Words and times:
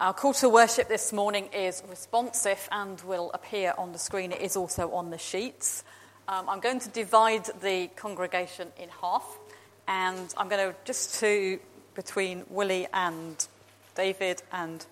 Our 0.00 0.14
call 0.14 0.32
to 0.32 0.48
worship 0.48 0.88
this 0.88 1.12
morning 1.12 1.50
is 1.52 1.82
responsive 1.86 2.70
and 2.72 2.98
will 3.02 3.30
appear 3.34 3.74
on 3.76 3.92
the 3.92 3.98
screen. 3.98 4.32
It 4.32 4.40
is 4.40 4.56
also 4.56 4.90
on 4.92 5.10
the 5.10 5.18
sheets. 5.18 5.84
Um, 6.26 6.48
I'm 6.48 6.60
going 6.60 6.80
to 6.80 6.88
divide 6.88 7.44
the 7.60 7.90
congregation 7.96 8.68
in 8.78 8.88
half, 9.02 9.38
and 9.86 10.32
I'm 10.38 10.48
going 10.48 10.70
to 10.70 10.74
just 10.86 11.20
to 11.20 11.60
between 11.94 12.44
Willie 12.48 12.86
and 12.94 13.46
David 13.94 14.42
and 14.50 14.86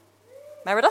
Merida 0.67 0.91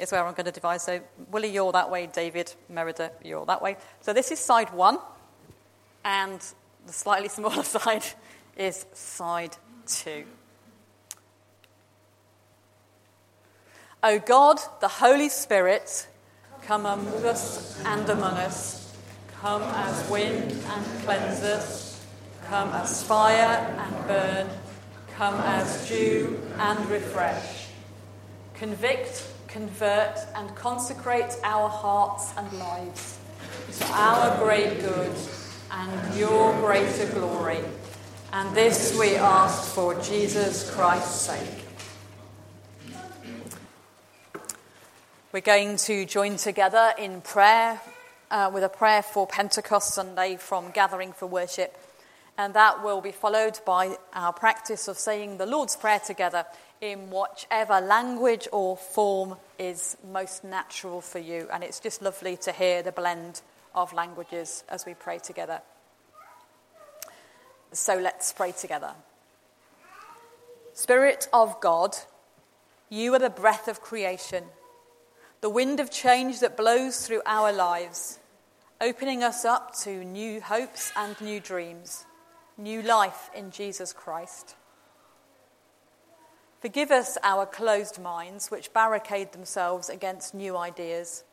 is 0.00 0.10
where 0.10 0.26
I'm 0.26 0.34
going 0.34 0.46
to 0.46 0.50
divide. 0.50 0.80
So, 0.80 0.98
Willie, 1.30 1.52
you're 1.52 1.70
that 1.70 1.92
way, 1.92 2.08
David, 2.12 2.52
Merida, 2.68 3.12
you're 3.22 3.46
that 3.46 3.62
way. 3.62 3.76
So, 4.00 4.12
this 4.12 4.32
is 4.32 4.40
side 4.40 4.72
one, 4.72 4.98
and 6.04 6.40
the 6.88 6.92
slightly 6.92 7.28
smaller 7.38 7.62
side 7.62 8.04
is 8.56 8.84
side 8.94 9.56
two. 9.86 10.24
O 14.04 14.20
God, 14.20 14.60
the 14.80 14.88
Holy 14.88 15.28
Spirit, 15.28 16.06
come 16.62 16.86
among 16.86 17.24
us 17.24 17.82
and 17.84 18.08
among 18.08 18.34
us 18.34 18.84
Come 19.44 19.60
as 19.60 20.08
wind 20.08 20.52
and 20.52 21.02
cleanse 21.02 21.42
us. 21.42 22.02
Come 22.46 22.70
as 22.70 23.02
fire 23.02 23.76
and 23.78 24.06
burn. 24.08 24.48
Come 25.18 25.34
as 25.34 25.86
dew 25.86 26.40
and 26.56 26.88
refresh. 26.88 27.66
Convict, 28.54 29.30
convert, 29.46 30.18
and 30.34 30.54
consecrate 30.54 31.36
our 31.44 31.68
hearts 31.68 32.32
and 32.38 32.50
lives 32.54 33.18
to 33.80 33.84
our 33.92 34.42
great 34.42 34.80
good 34.80 35.14
and 35.70 36.18
your 36.18 36.58
greater 36.60 37.04
glory. 37.12 37.60
And 38.32 38.56
this 38.56 38.98
we 38.98 39.16
ask 39.16 39.74
for 39.74 40.00
Jesus 40.00 40.74
Christ's 40.74 41.20
sake. 41.20 41.63
We're 45.34 45.40
going 45.40 45.78
to 45.78 46.04
join 46.04 46.36
together 46.36 46.92
in 46.96 47.20
prayer 47.20 47.80
uh, 48.30 48.52
with 48.54 48.62
a 48.62 48.68
prayer 48.68 49.02
for 49.02 49.26
Pentecost 49.26 49.92
Sunday 49.92 50.36
from 50.36 50.70
Gathering 50.70 51.12
for 51.12 51.26
Worship. 51.26 51.76
And 52.38 52.54
that 52.54 52.84
will 52.84 53.00
be 53.00 53.10
followed 53.10 53.58
by 53.66 53.96
our 54.12 54.32
practice 54.32 54.86
of 54.86 54.96
saying 54.96 55.38
the 55.38 55.46
Lord's 55.46 55.74
Prayer 55.74 55.98
together 55.98 56.46
in 56.80 57.10
whichever 57.10 57.80
language 57.80 58.46
or 58.52 58.76
form 58.76 59.34
is 59.58 59.96
most 60.08 60.44
natural 60.44 61.00
for 61.00 61.18
you. 61.18 61.48
And 61.52 61.64
it's 61.64 61.80
just 61.80 62.00
lovely 62.00 62.36
to 62.36 62.52
hear 62.52 62.84
the 62.84 62.92
blend 62.92 63.42
of 63.74 63.92
languages 63.92 64.62
as 64.68 64.86
we 64.86 64.94
pray 64.94 65.18
together. 65.18 65.62
So 67.72 67.98
let's 67.98 68.32
pray 68.32 68.52
together. 68.52 68.92
Spirit 70.74 71.26
of 71.32 71.60
God, 71.60 71.96
you 72.88 73.12
are 73.14 73.18
the 73.18 73.30
breath 73.30 73.66
of 73.66 73.80
creation, 73.80 74.44
the 75.44 75.50
wind 75.50 75.78
of 75.78 75.90
change 75.90 76.40
that 76.40 76.56
blows 76.56 77.06
through 77.06 77.20
our 77.26 77.52
lives 77.52 78.18
opening 78.80 79.22
us 79.22 79.44
up 79.44 79.76
to 79.76 80.02
new 80.02 80.40
hopes 80.40 80.90
and 80.96 81.20
new 81.20 81.38
dreams, 81.38 82.06
new 82.56 82.80
life 82.80 83.28
in 83.34 83.50
Jesus 83.50 83.92
Christ. 83.92 84.56
Forgive 86.60 86.90
us 86.90 87.18
our 87.22 87.44
closed 87.44 88.00
minds, 88.00 88.50
which 88.50 88.72
barricade 88.72 89.32
themselves 89.32 89.90
against 89.90 90.32
new 90.32 90.56
ideas, 90.56 91.24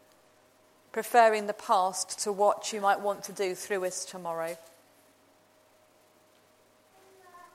preferring 0.92 1.48
the 1.48 1.54
past 1.54 2.20
to 2.20 2.34
what 2.34 2.74
you 2.74 2.82
might 2.82 3.00
want 3.00 3.24
to 3.24 3.32
do 3.32 3.56
through 3.56 3.86
us 3.86 4.04
tomorrow. 4.04 4.58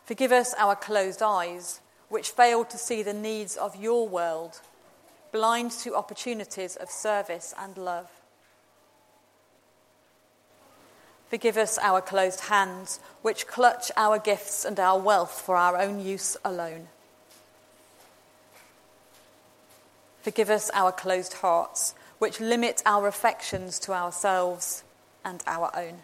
Forgive 0.06 0.32
us 0.32 0.54
our 0.56 0.74
closed 0.74 1.20
eyes, 1.20 1.82
which 2.08 2.30
fail 2.30 2.64
to 2.64 2.78
see 2.78 3.02
the 3.02 3.12
needs 3.12 3.58
of 3.58 3.76
your 3.76 4.08
world, 4.08 4.62
blind 5.36 5.70
to 5.70 5.94
opportunities 5.94 6.76
of 6.76 6.90
service 6.90 7.52
and 7.58 7.76
love. 7.76 8.08
Forgive 11.28 11.58
us 11.58 11.78
our 11.82 12.00
closed 12.00 12.40
hands, 12.40 13.00
which 13.20 13.46
clutch 13.46 13.92
our 13.98 14.18
gifts 14.18 14.64
and 14.64 14.80
our 14.80 14.98
wealth 14.98 15.42
for 15.42 15.58
our 15.58 15.76
own 15.76 16.00
use 16.00 16.38
alone. 16.42 16.88
Forgive 20.22 20.48
us 20.48 20.70
our 20.72 20.90
closed 20.90 21.34
hearts, 21.34 21.94
which 22.18 22.40
limit 22.40 22.82
our 22.86 23.06
affections 23.06 23.78
to 23.80 23.92
ourselves 23.92 24.84
and 25.22 25.42
our 25.46 25.70
own. 25.76 25.98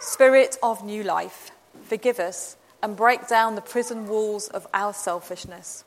Spirit 0.00 0.58
of 0.64 0.84
new 0.84 1.04
life, 1.04 1.52
forgive 1.84 2.18
us 2.18 2.56
and 2.82 2.96
break 2.96 3.28
down 3.28 3.54
the 3.54 3.60
prison 3.60 4.08
walls 4.08 4.48
of 4.48 4.66
our 4.74 4.92
selfishness, 4.92 5.84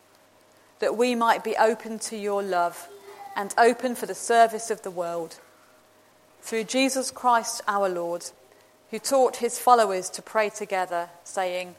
that 0.81 0.97
we 0.97 1.15
might 1.15 1.43
be 1.43 1.55
open 1.55 1.97
to 1.99 2.17
your 2.17 2.43
love 2.43 2.89
and 3.35 3.53
open 3.57 3.95
for 3.95 4.05
the 4.07 4.15
service 4.15 4.69
of 4.69 4.81
the 4.81 4.91
world 4.91 5.39
through 6.41 6.63
Jesus 6.63 7.11
Christ 7.11 7.61
our 7.67 7.87
Lord, 7.87 8.25
who 8.89 8.99
taught 8.99 9.37
his 9.37 9.59
followers 9.59 10.09
to 10.09 10.21
pray 10.21 10.49
together, 10.49 11.09
saying, 11.23 11.75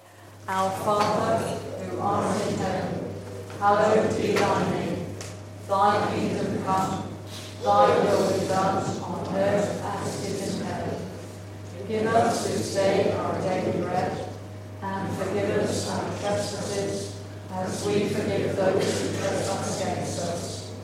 Our 0.49 0.71
Father, 0.71 1.45
who 1.85 2.01
art 2.01 2.49
in 2.49 2.59
heaven, 2.59 3.15
hallowed 3.59 4.17
be 4.17 4.33
thy 4.33 4.71
name. 4.71 5.07
Thy 5.69 6.15
kingdom 6.15 6.65
come, 6.65 7.09
thy 7.63 7.89
will 8.05 8.41
be 8.41 8.47
done 8.47 8.85
on 9.03 9.35
earth 9.35 9.83
as 9.85 10.25
it 10.25 10.43
is 10.43 10.61
in 10.61 10.67
heaven. 10.67 10.97
Give 11.89 12.07
us 12.07 12.47
this 12.47 12.75
day 12.75 13.13
our 13.13 13.41
daily 13.43 13.81
bread, 13.83 14.29
and 14.81 15.17
forgive 15.17 15.51
us 15.59 15.91
our 15.91 16.05
trespasses, 16.21 17.12
as 17.53 17.87
we 17.87 18.09
forgive 18.09 18.57
those 18.57 19.03
who 19.03 19.19
trespass 19.19 19.81
against 19.81 20.19
us. 20.21 20.75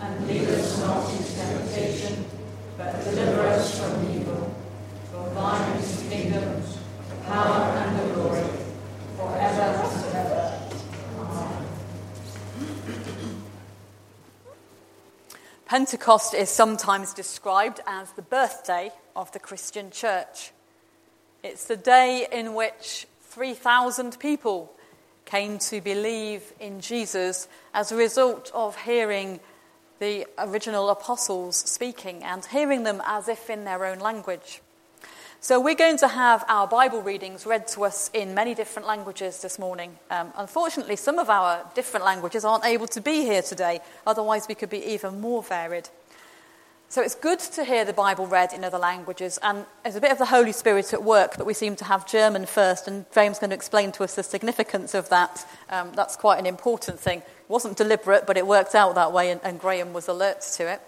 And 0.00 0.26
lead 0.28 0.48
us 0.48 0.80
not 0.80 1.10
into 1.10 1.34
temptation 1.34 2.26
but 2.76 3.02
deliver 3.04 3.40
us 3.48 3.78
from 3.80 4.10
evil. 4.10 4.54
For 5.10 5.30
thine 5.30 5.78
is 5.78 6.02
the 6.02 6.10
kingdom, 6.10 6.62
the 7.08 7.16
power, 7.24 7.64
and 7.78 7.98
the 7.98 8.14
glory, 8.14 8.44
forever 9.16 9.62
and 9.62 10.14
ever. 10.14 10.60
Amen. 11.18 11.66
Pentecost 15.64 16.34
is 16.34 16.50
sometimes 16.50 17.14
described 17.14 17.80
as 17.86 18.12
the 18.12 18.22
birthday 18.22 18.92
of 19.14 19.32
the 19.32 19.40
Christian 19.40 19.90
church. 19.90 20.52
It's 21.42 21.64
the 21.64 21.76
day 21.76 22.26
in 22.30 22.54
which 22.54 23.06
3,000 23.22 24.18
people 24.18 24.75
came 25.26 25.58
to 25.58 25.80
believe 25.80 26.52
in 26.58 26.80
Jesus 26.80 27.48
as 27.74 27.92
a 27.92 27.96
result 27.96 28.50
of 28.54 28.76
hearing 28.82 29.40
the 29.98 30.26
original 30.38 30.88
apostles 30.88 31.56
speaking 31.56 32.22
and 32.22 32.44
hearing 32.46 32.84
them 32.84 33.02
as 33.04 33.28
if 33.28 33.50
in 33.50 33.64
their 33.64 33.84
own 33.84 33.98
language. 33.98 34.62
So, 35.40 35.60
we're 35.60 35.74
going 35.74 35.98
to 35.98 36.08
have 36.08 36.44
our 36.48 36.66
Bible 36.66 37.02
readings 37.02 37.44
read 37.44 37.68
to 37.68 37.84
us 37.84 38.10
in 38.14 38.34
many 38.34 38.54
different 38.54 38.88
languages 38.88 39.42
this 39.42 39.58
morning. 39.58 39.98
Um, 40.10 40.32
unfortunately, 40.36 40.96
some 40.96 41.18
of 41.18 41.28
our 41.28 41.64
different 41.74 42.06
languages 42.06 42.44
aren't 42.44 42.64
able 42.64 42.86
to 42.88 43.00
be 43.00 43.20
here 43.20 43.42
today, 43.42 43.80
otherwise, 44.06 44.46
we 44.48 44.54
could 44.54 44.70
be 44.70 44.84
even 44.84 45.20
more 45.20 45.42
varied. 45.42 45.88
So, 46.88 47.02
it's 47.02 47.16
good 47.16 47.40
to 47.40 47.64
hear 47.64 47.84
the 47.84 47.92
Bible 47.92 48.28
read 48.28 48.52
in 48.52 48.62
other 48.62 48.78
languages, 48.78 49.40
and 49.42 49.66
there's 49.82 49.96
a 49.96 50.00
bit 50.00 50.12
of 50.12 50.18
the 50.18 50.26
Holy 50.26 50.52
Spirit 50.52 50.92
at 50.92 51.02
work 51.02 51.34
that 51.36 51.44
we 51.44 51.52
seem 51.52 51.74
to 51.76 51.84
have 51.84 52.06
German 52.06 52.46
first, 52.46 52.86
and 52.86 53.04
James 53.12 53.40
going 53.40 53.50
to 53.50 53.56
explain 53.56 53.90
to 53.92 54.04
us 54.04 54.14
the 54.14 54.22
significance 54.22 54.94
of 54.94 55.08
that. 55.08 55.44
Um, 55.68 55.90
that's 55.94 56.14
quite 56.14 56.38
an 56.38 56.46
important 56.46 57.00
thing. 57.00 57.18
It 57.18 57.48
wasn't 57.48 57.76
deliberate, 57.76 58.24
but 58.24 58.36
it 58.36 58.46
worked 58.46 58.76
out 58.76 58.94
that 58.94 59.12
way, 59.12 59.32
and, 59.32 59.40
and 59.42 59.58
Graham 59.58 59.92
was 59.94 60.06
alert 60.06 60.42
to 60.42 60.70
it. 60.70 60.80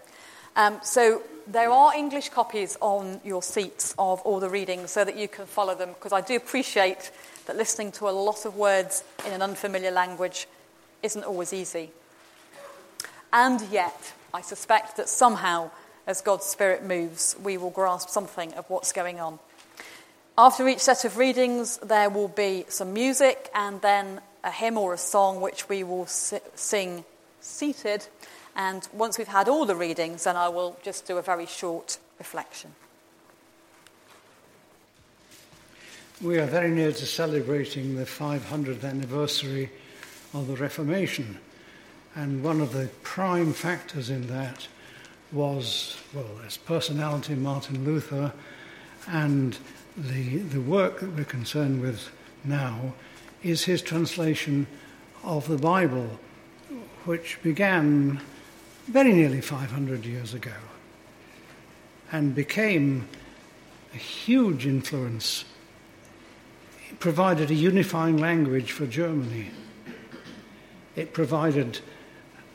Um, 0.55 0.79
so 0.85 1.21
there 1.49 1.71
are 1.71 1.93
English 1.93 2.29
copies 2.29 2.79
on 2.81 3.21
your 3.25 3.43
seats 3.43 3.95
of 3.99 4.21
all 4.21 4.39
the 4.39 4.49
readings 4.49 4.93
so 4.93 5.05
that 5.05 5.17
you 5.17 5.27
can 5.27 5.47
follow 5.47 5.75
them, 5.75 5.91
because 5.95 6.13
I 6.13 6.21
do 6.21 6.37
appreciate 6.37 7.11
that 7.47 7.57
listening 7.57 7.91
to 7.93 8.09
a 8.09 8.11
lot 8.11 8.45
of 8.45 8.55
words 8.55 9.03
in 9.27 9.33
an 9.33 9.43
unfamiliar 9.43 9.91
language 9.91 10.47
isn't 11.03 11.25
always 11.25 11.53
easy. 11.53 11.91
And 13.33 13.61
yet, 13.73 14.13
I 14.33 14.43
suspect 14.43 14.97
that 14.97 15.09
somehow, 15.09 15.71
as 16.09 16.23
God's 16.23 16.47
Spirit 16.47 16.83
moves, 16.83 17.37
we 17.45 17.59
will 17.59 17.71
grasp 17.71 18.09
something 18.09 18.55
of 18.55 18.69
what's 18.71 18.93
going 18.93 19.21
on. 19.21 19.39
After 20.39 20.67
each 20.67 20.79
set 20.79 21.05
of 21.05 21.19
readings, 21.19 21.77
there 21.79 22.09
will 22.09 22.29
be 22.29 22.65
some 22.69 22.95
music 22.95 23.51
and 23.55 23.83
then 23.83 24.23
a 24.43 24.51
hymn 24.51 24.79
or 24.79 24.95
a 24.95 24.99
song 24.99 25.43
which 25.43 25.69
we 25.69 25.85
will 25.85 26.07
sing 26.07 27.05
seated. 27.41 28.07
And 28.57 28.89
once 28.95 29.19
we've 29.19 29.29
had 29.29 29.49
all 29.49 29.67
the 29.67 29.77
readings, 29.77 30.25
then 30.25 30.35
I 30.35 30.49
will 30.49 30.79
just 30.83 31.07
do 31.07 31.19
a 31.19 31.23
very 31.23 31.45
short 31.45 31.99
reflection. 32.19 32.73
We 36.23 36.39
are 36.39 36.47
very 36.47 36.71
near 36.71 36.93
to 36.93 37.07
celebrating 37.07 37.97
the 37.97 38.05
500th 38.05 38.83
anniversary 38.83 39.71
of 40.33 40.47
the 40.47 40.57
Reformation. 40.57 41.39
And 42.15 42.43
one 42.43 42.63
of 42.63 42.73
the 42.73 42.89
prime 43.03 43.53
factors 43.53 44.09
in 44.09 44.29
that 44.29 44.69
was, 45.33 45.97
well, 46.15 46.37
his 46.45 46.57
personality, 46.57 47.35
Martin 47.35 47.85
Luther, 47.85 48.33
and 49.07 49.59
the, 49.97 50.39
the 50.39 50.61
work 50.61 51.01
that 51.01 51.15
we're 51.15 51.25
concerned 51.25 51.83
with 51.83 52.11
now 52.45 52.95
is 53.43 53.65
his 53.65 53.83
translation 53.83 54.67
of 55.23 55.49
the 55.49 55.59
Bible, 55.59 56.19
which 57.05 57.39
began 57.43 58.21
very 58.87 59.13
nearly 59.13 59.41
500 59.41 60.05
years 60.05 60.35
ago 60.35 60.53
and 62.11 62.35
became 62.35 63.09
a 63.93 63.97
huge 63.97 64.67
influence. 64.67 65.45
It 66.91 66.99
provided 66.99 67.51
a 67.51 67.55
unifying 67.55 68.17
language 68.17 68.73
for 68.73 68.87
Germany. 68.87 69.51
It 70.97 71.13
provided 71.13 71.81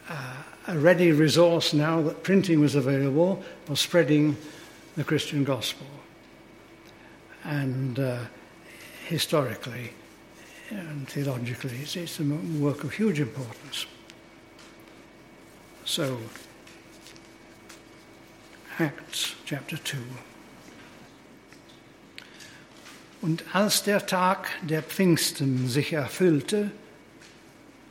uh, 0.09 0.43
a 0.67 0.77
ready 0.77 1.11
resource 1.11 1.73
now 1.73 2.01
that 2.01 2.23
printing 2.23 2.59
was 2.59 2.75
available 2.75 3.43
for 3.65 3.75
spreading 3.75 4.37
the 4.95 5.03
Christian 5.03 5.43
gospel. 5.43 5.87
And 7.43 7.99
uh, 7.99 8.19
historically 9.05 9.91
and 10.69 11.07
theologically, 11.07 11.77
it's, 11.81 11.95
it's 11.95 12.19
a 12.19 12.23
work 12.23 12.83
of 12.83 12.93
huge 12.93 13.19
importance. 13.19 13.85
So, 15.85 16.17
Acts 18.79 19.35
chapter 19.45 19.77
2. 19.77 19.97
Und 23.21 23.43
als 23.53 23.83
der 23.83 24.05
Tag 24.05 24.49
der 24.63 24.81
Pfingsten 24.83 25.69
sich 25.69 25.93
erfüllte, 25.93 26.71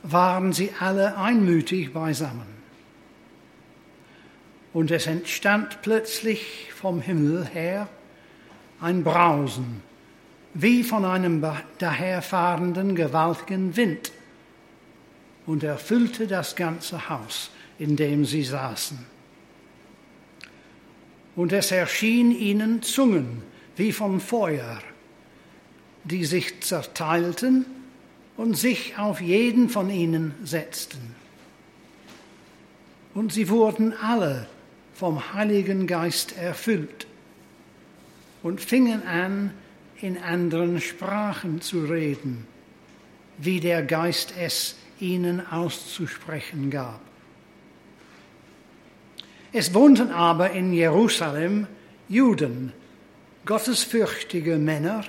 waren 0.03 0.53
sie 0.53 0.71
alle 0.79 1.17
einmütig 1.17 1.93
beisammen. 1.93 2.62
Und 4.73 4.89
es 4.89 5.05
entstand 5.05 5.81
plötzlich 5.83 6.71
vom 6.73 6.99
Himmel 6.99 7.45
her 7.45 7.87
ein 8.81 9.03
Brausen, 9.03 9.81
wie 10.55 10.83
von 10.83 11.05
einem 11.05 11.45
daherfahrenden 11.77 12.95
gewaltigen 12.95 13.75
Wind, 13.77 14.11
und 15.45 15.63
erfüllte 15.63 16.25
das 16.25 16.55
ganze 16.55 17.09
Haus, 17.09 17.51
in 17.77 17.95
dem 17.95 18.25
sie 18.25 18.43
saßen. 18.43 18.97
Und 21.35 21.51
es 21.51 21.71
erschien 21.71 22.31
ihnen 22.31 22.81
Zungen 22.81 23.43
wie 23.75 23.91
von 23.91 24.19
Feuer, 24.19 24.79
die 26.03 26.25
sich 26.25 26.61
zerteilten 26.61 27.65
und 28.37 28.57
sich 28.57 28.97
auf 28.97 29.19
jeden 29.19 29.69
von 29.69 29.89
ihnen 29.89 30.33
setzten. 30.43 31.15
Und 33.13 33.33
sie 33.33 33.49
wurden 33.49 33.93
alle 33.93 34.47
vom 34.93 35.33
Heiligen 35.33 35.87
Geist 35.87 36.37
erfüllt 36.37 37.07
und 38.43 38.61
fingen 38.61 39.05
an, 39.07 39.51
in 40.01 40.17
anderen 40.17 40.81
Sprachen 40.81 41.61
zu 41.61 41.85
reden, 41.85 42.45
wie 43.37 43.59
der 43.59 43.83
Geist 43.83 44.33
es 44.37 44.75
ihnen 44.99 45.45
auszusprechen 45.45 46.69
gab. 46.69 46.99
Es 49.51 49.73
wohnten 49.73 50.11
aber 50.11 50.51
in 50.51 50.73
Jerusalem 50.73 51.67
Juden, 52.09 52.73
gottesfürchtige 53.45 54.57
Männer 54.57 55.03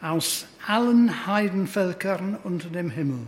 aus 0.00 0.46
allen 0.66 1.26
Heidenvölkern 1.26 2.38
unter 2.42 2.68
dem 2.68 2.90
Himmel. 2.90 3.26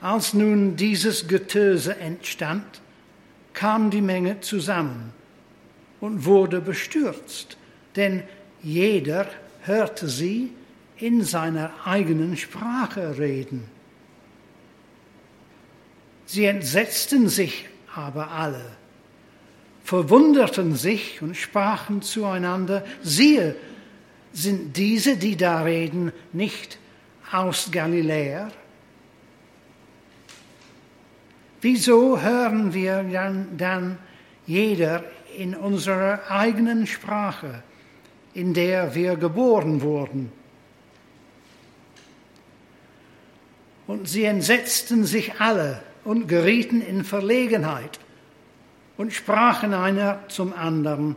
Als 0.00 0.34
nun 0.34 0.76
dieses 0.76 1.28
Getöse 1.28 1.96
entstand, 1.96 2.82
kam 3.54 3.90
die 3.90 4.00
Menge 4.00 4.40
zusammen 4.40 5.12
und 6.00 6.24
wurde 6.24 6.60
bestürzt, 6.60 7.56
denn 7.96 8.22
jeder 8.62 9.26
hörte 9.62 10.08
sie 10.08 10.50
in 10.96 11.22
seiner 11.24 11.72
eigenen 11.84 12.36
Sprache 12.36 13.18
reden. 13.18 13.64
Sie 16.26 16.44
entsetzten 16.44 17.28
sich 17.28 17.68
aber 17.94 18.30
alle, 18.30 18.64
verwunderten 19.84 20.74
sich 20.76 21.20
und 21.20 21.36
sprachen 21.36 22.02
zueinander, 22.02 22.84
siehe, 23.02 23.56
sind 24.32 24.76
diese, 24.76 25.16
die 25.16 25.36
da 25.36 25.62
reden, 25.62 26.12
nicht 26.32 26.78
aus 27.30 27.70
Galiläa? 27.70 28.50
Wieso 31.62 32.20
hören 32.20 32.74
wir 32.74 33.04
dann, 33.04 33.56
dann 33.56 33.98
jeder 34.46 35.04
in 35.38 35.54
unserer 35.54 36.28
eigenen 36.28 36.88
Sprache, 36.88 37.62
in 38.34 38.52
der 38.52 38.96
wir 38.96 39.16
geboren 39.16 39.80
wurden? 39.80 40.32
Und 43.86 44.08
sie 44.08 44.24
entsetzten 44.24 45.04
sich 45.04 45.40
alle 45.40 45.80
und 46.04 46.26
gerieten 46.26 46.80
in 46.82 47.04
Verlegenheit 47.04 48.00
und 48.96 49.12
sprachen 49.12 49.72
einer 49.72 50.18
zum 50.28 50.52
anderen, 50.52 51.14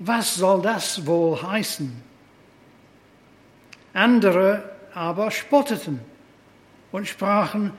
was 0.00 0.34
soll 0.34 0.60
das 0.60 1.06
wohl 1.06 1.40
heißen? 1.40 1.92
Andere 3.92 4.72
aber 4.92 5.30
spotteten 5.30 6.00
und 6.90 7.06
sprachen, 7.06 7.72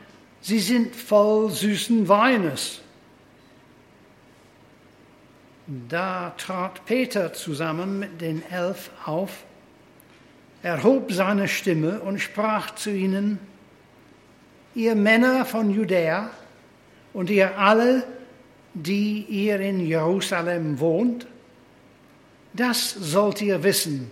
sie 0.46 0.60
sind 0.60 0.96
voll 0.96 1.50
süßen 1.50 2.08
Weines. 2.08 2.82
Da 5.90 6.36
trat 6.38 6.86
Peter 6.86 7.34
zusammen 7.34 7.98
mit 7.98 8.22
den 8.22 8.44
Elf 8.52 8.92
auf, 9.06 9.44
erhob 10.62 11.12
seine 11.12 11.48
Stimme 11.48 12.00
und 12.00 12.20
sprach 12.20 12.76
zu 12.76 12.92
ihnen, 12.92 13.40
ihr 14.76 14.94
Männer 14.94 15.46
von 15.46 15.72
Judäa 15.72 16.30
und 17.14 17.32
ihr 17.32 17.58
alle, 17.58 18.04
die 18.76 19.26
ihr 19.28 19.60
in 19.60 19.80
Jerusalem 19.80 20.80
wohnt, 20.80 21.26
das 22.54 22.92
sollt 22.92 23.42
ihr 23.42 23.64
wissen. 23.64 24.12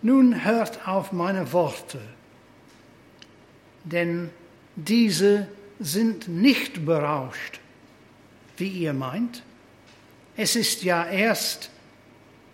Nun 0.00 0.46
hört 0.46 0.88
auf 0.88 1.12
meine 1.12 1.52
Worte, 1.52 2.00
denn 3.84 4.30
diese 4.84 5.48
sind 5.78 6.28
nicht 6.28 6.84
berauscht, 6.84 7.60
wie 8.56 8.68
ihr 8.68 8.92
meint. 8.92 9.42
Es 10.36 10.56
ist 10.56 10.82
ja 10.82 11.06
erst 11.06 11.70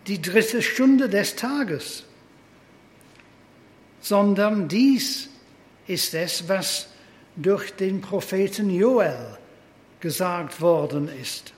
die 0.07 0.21
dritte 0.21 0.61
Stunde 0.61 1.09
des 1.09 1.35
Tages, 1.35 2.03
sondern 4.01 4.67
dies 4.67 5.29
ist 5.87 6.13
es, 6.13 6.47
was 6.47 6.87
durch 7.35 7.71
den 7.71 8.01
Propheten 8.01 8.69
Joel 8.69 9.37
gesagt 9.99 10.61
worden 10.61 11.09
ist. 11.09 11.53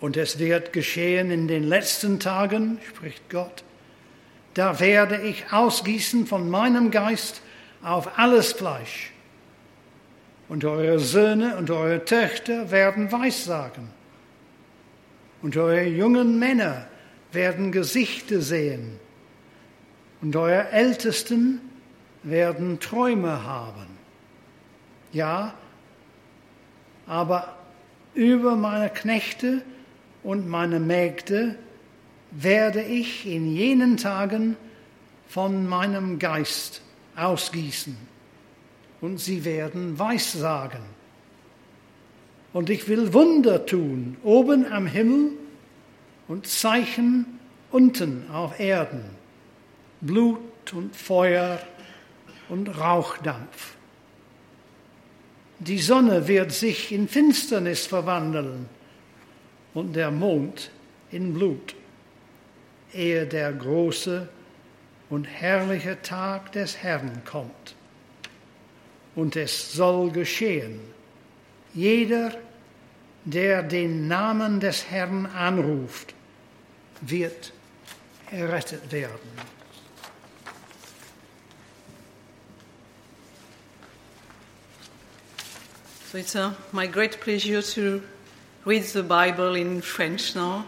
Und 0.00 0.16
es 0.16 0.38
wird 0.38 0.72
geschehen 0.72 1.30
in 1.30 1.46
den 1.46 1.62
letzten 1.64 2.18
Tagen, 2.18 2.78
spricht 2.88 3.28
Gott, 3.30 3.62
da 4.54 4.80
werde 4.80 5.20
ich 5.22 5.52
ausgießen 5.52 6.26
von 6.26 6.50
meinem 6.50 6.90
Geist 6.90 7.40
auf 7.82 8.18
alles 8.18 8.52
Fleisch. 8.52 9.12
Und 10.48 10.64
eure 10.64 10.98
Söhne 10.98 11.56
und 11.56 11.70
eure 11.70 12.04
Töchter 12.04 12.70
werden 12.70 13.10
Weissagen. 13.10 13.88
Und 15.40 15.56
eure 15.56 15.84
jungen 15.84 16.38
Männer 16.38 16.86
werden 17.32 17.72
Gesichter 17.72 18.40
sehen. 18.40 18.98
Und 20.20 20.36
eure 20.36 20.68
Ältesten 20.70 21.60
werden 22.22 22.78
Träume 22.78 23.44
haben. 23.44 23.86
Ja, 25.12 25.54
aber 27.06 27.56
über 28.14 28.56
meine 28.56 28.90
Knechte 28.90 29.62
und 30.22 30.48
meine 30.48 30.78
Mägde 30.78 31.56
werde 32.30 32.82
ich 32.82 33.26
in 33.26 33.50
jenen 33.54 33.96
Tagen 33.96 34.56
von 35.28 35.66
meinem 35.66 36.18
Geist 36.18 36.82
ausgießen 37.16 37.96
und 39.00 39.18
sie 39.18 39.44
werden 39.44 39.98
Weissagen. 39.98 40.80
Und 42.52 42.70
ich 42.70 42.88
will 42.88 43.12
Wunder 43.12 43.66
tun 43.66 44.16
oben 44.22 44.70
am 44.70 44.86
Himmel 44.86 45.32
und 46.28 46.46
Zeichen 46.46 47.38
unten 47.70 48.30
auf 48.30 48.60
Erden, 48.60 49.04
Blut 50.00 50.72
und 50.72 50.94
Feuer 50.94 51.60
und 52.48 52.68
Rauchdampf. 52.68 53.76
Die 55.58 55.78
Sonne 55.78 56.28
wird 56.28 56.52
sich 56.52 56.92
in 56.92 57.08
Finsternis 57.08 57.86
verwandeln 57.86 58.66
und 59.74 59.96
der 59.96 60.10
Mond 60.10 60.70
in 61.10 61.34
Blut, 61.34 61.74
ehe 62.92 63.26
der 63.26 63.52
große 63.52 64.28
und 65.12 65.24
herrlicher 65.24 66.00
Tag 66.00 66.52
des 66.52 66.78
Herrn 66.78 67.20
kommt. 67.26 67.74
Und 69.14 69.36
es 69.36 69.74
soll 69.74 70.10
geschehen, 70.10 70.80
jeder, 71.74 72.32
der 73.26 73.62
den 73.62 74.08
Namen 74.08 74.58
des 74.58 74.90
Herrn 74.90 75.26
anruft, 75.26 76.14
wird 77.02 77.52
errettet 78.30 78.90
werden. 78.90 79.28
So 86.10 86.16
it's 86.16 86.34
a, 86.36 86.56
my 86.72 86.86
great 86.86 87.20
pleasure 87.20 87.60
to 87.60 88.00
read 88.64 88.84
the 88.84 89.02
Bible 89.02 89.56
in 89.56 89.82
French 89.82 90.34
now. 90.34 90.64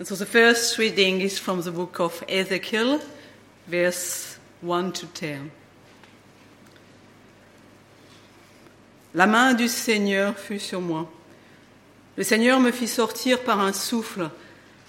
And 0.00 0.08
so 0.08 0.16
the 0.16 0.26
first 0.26 0.76
reading 0.78 1.20
is 1.20 1.38
from 1.38 1.62
the 1.62 1.70
book 1.70 2.00
of 2.00 2.24
Ezekiel, 2.28 3.00
verse 3.68 4.38
1 4.62 4.90
to 4.90 5.06
10. 5.14 5.38
La 9.14 9.26
main 9.26 9.54
du 9.54 9.68
Seigneur 9.68 10.38
fut 10.38 10.58
sur 10.58 10.80
moi. 10.80 11.10
Le 12.16 12.24
Seigneur 12.24 12.60
me 12.60 12.70
fit 12.70 12.88
sortir 12.88 13.42
par 13.42 13.60
un 13.60 13.72
souffle 13.72 14.30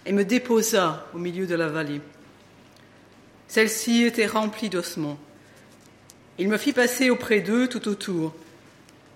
et 0.06 0.12
me 0.12 0.26
déposa 0.26 1.08
au 1.14 1.18
milieu 1.18 1.46
de 1.46 1.56
la 1.56 1.68
vallée. 1.68 2.02
Celle-ci 3.48 4.04
était 4.04 4.28
remplie 4.28 4.70
d'ossements. 4.70 5.20
Il 6.38 6.48
me 6.48 6.58
fit 6.58 6.74
passer 6.74 7.10
auprès 7.10 7.42
d'eux 7.42 7.68
tout 7.68 7.88
autour. 7.88 8.34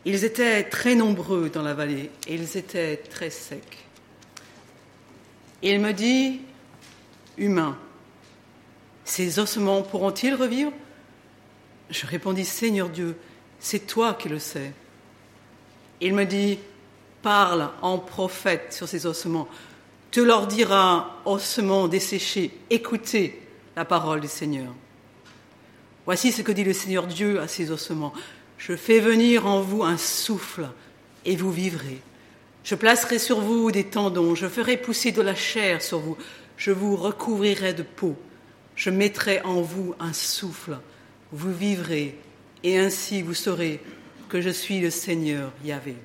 Ils 0.06 0.26
étaient 0.26 0.64
très 0.64 0.96
nombreux 0.96 1.50
dans 1.50 1.62
la 1.62 1.74
vallée 1.74 2.12
et 2.28 2.36
ils 2.36 2.58
étaient 2.58 2.98
très 2.98 3.30
secs. 3.30 3.78
Il 5.62 5.80
me 5.80 5.94
dit, 5.94 6.42
Humain, 7.38 7.78
ces 9.06 9.40
ossements 9.40 9.82
pourront-ils 9.82 10.36
revivre? 10.36 10.72
Je 11.90 12.06
répondis, 12.06 12.46
Seigneur 12.46 12.90
Dieu, 12.90 13.18
c'est 13.60 13.86
toi 13.88 14.14
qui 14.14 14.30
le 14.30 14.40
sais. 14.40 14.72
Il 16.02 16.14
me 16.14 16.26
dit, 16.26 16.60
Parle 17.24 17.70
en 17.82 18.00
prophète 18.00 18.74
sur 18.74 18.88
ces 18.88 19.06
ossements. 19.06 19.48
Tu 20.12 20.26
leur 20.26 20.46
diras, 20.46 21.22
ossements 21.24 21.88
desséchés, 21.88 22.52
écoutez 22.70 23.42
la 23.78 23.86
parole 23.86 24.20
du 24.20 24.28
Seigneur. 24.28 24.74
Voici 26.06 26.34
ce 26.34 26.42
que 26.42 26.52
dit 26.52 26.66
le 26.66 26.74
Seigneur 26.74 27.08
Dieu 27.08 27.40
à 27.40 27.48
ces 27.48 27.72
ossements. 27.72 28.14
Je 28.58 28.76
fais 28.76 29.00
venir 29.00 29.48
en 29.48 29.62
vous 29.62 29.84
un 29.84 29.98
souffle 29.98 30.68
et 31.24 31.38
vous 31.38 31.52
vivrez. 31.52 32.02
Je 32.66 32.76
placerai 32.76 33.20
sur 33.20 33.40
vous 33.40 33.72
des 33.72 33.86
tendons, 33.86 34.36
je 34.36 34.48
ferai 34.48 34.76
pousser 34.76 35.14
de 35.14 35.22
la 35.22 35.36
chair 35.36 35.82
sur 35.82 36.00
vous, 36.00 36.18
je 36.58 36.72
vous 36.72 36.98
recouvrirai 36.98 37.74
de 37.74 37.84
peau, 37.84 38.18
je 38.76 38.90
mettrai 38.90 39.42
en 39.42 39.62
vous 39.62 39.96
un 40.00 40.14
souffle, 40.14 40.80
vous 41.32 41.54
vivrez, 41.54 42.18
et 42.64 42.80
ainsi 42.80 43.22
vous 43.22 43.34
saurez 43.34 43.80
que 44.30 44.42
je 44.42 44.50
suis 44.50 44.80
le 44.80 44.90
Seigneur 44.90 45.52
Yahvé. 45.64 45.96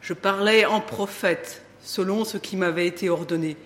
Je 0.00 0.12
parlais 0.12 0.64
en 0.66 0.80
prophète 0.80 1.62
selon 1.82 2.24
ce 2.24 2.38
qui 2.38 2.56
m'avait 2.56 2.86
été 2.86 3.08
ordonné, 3.08 3.56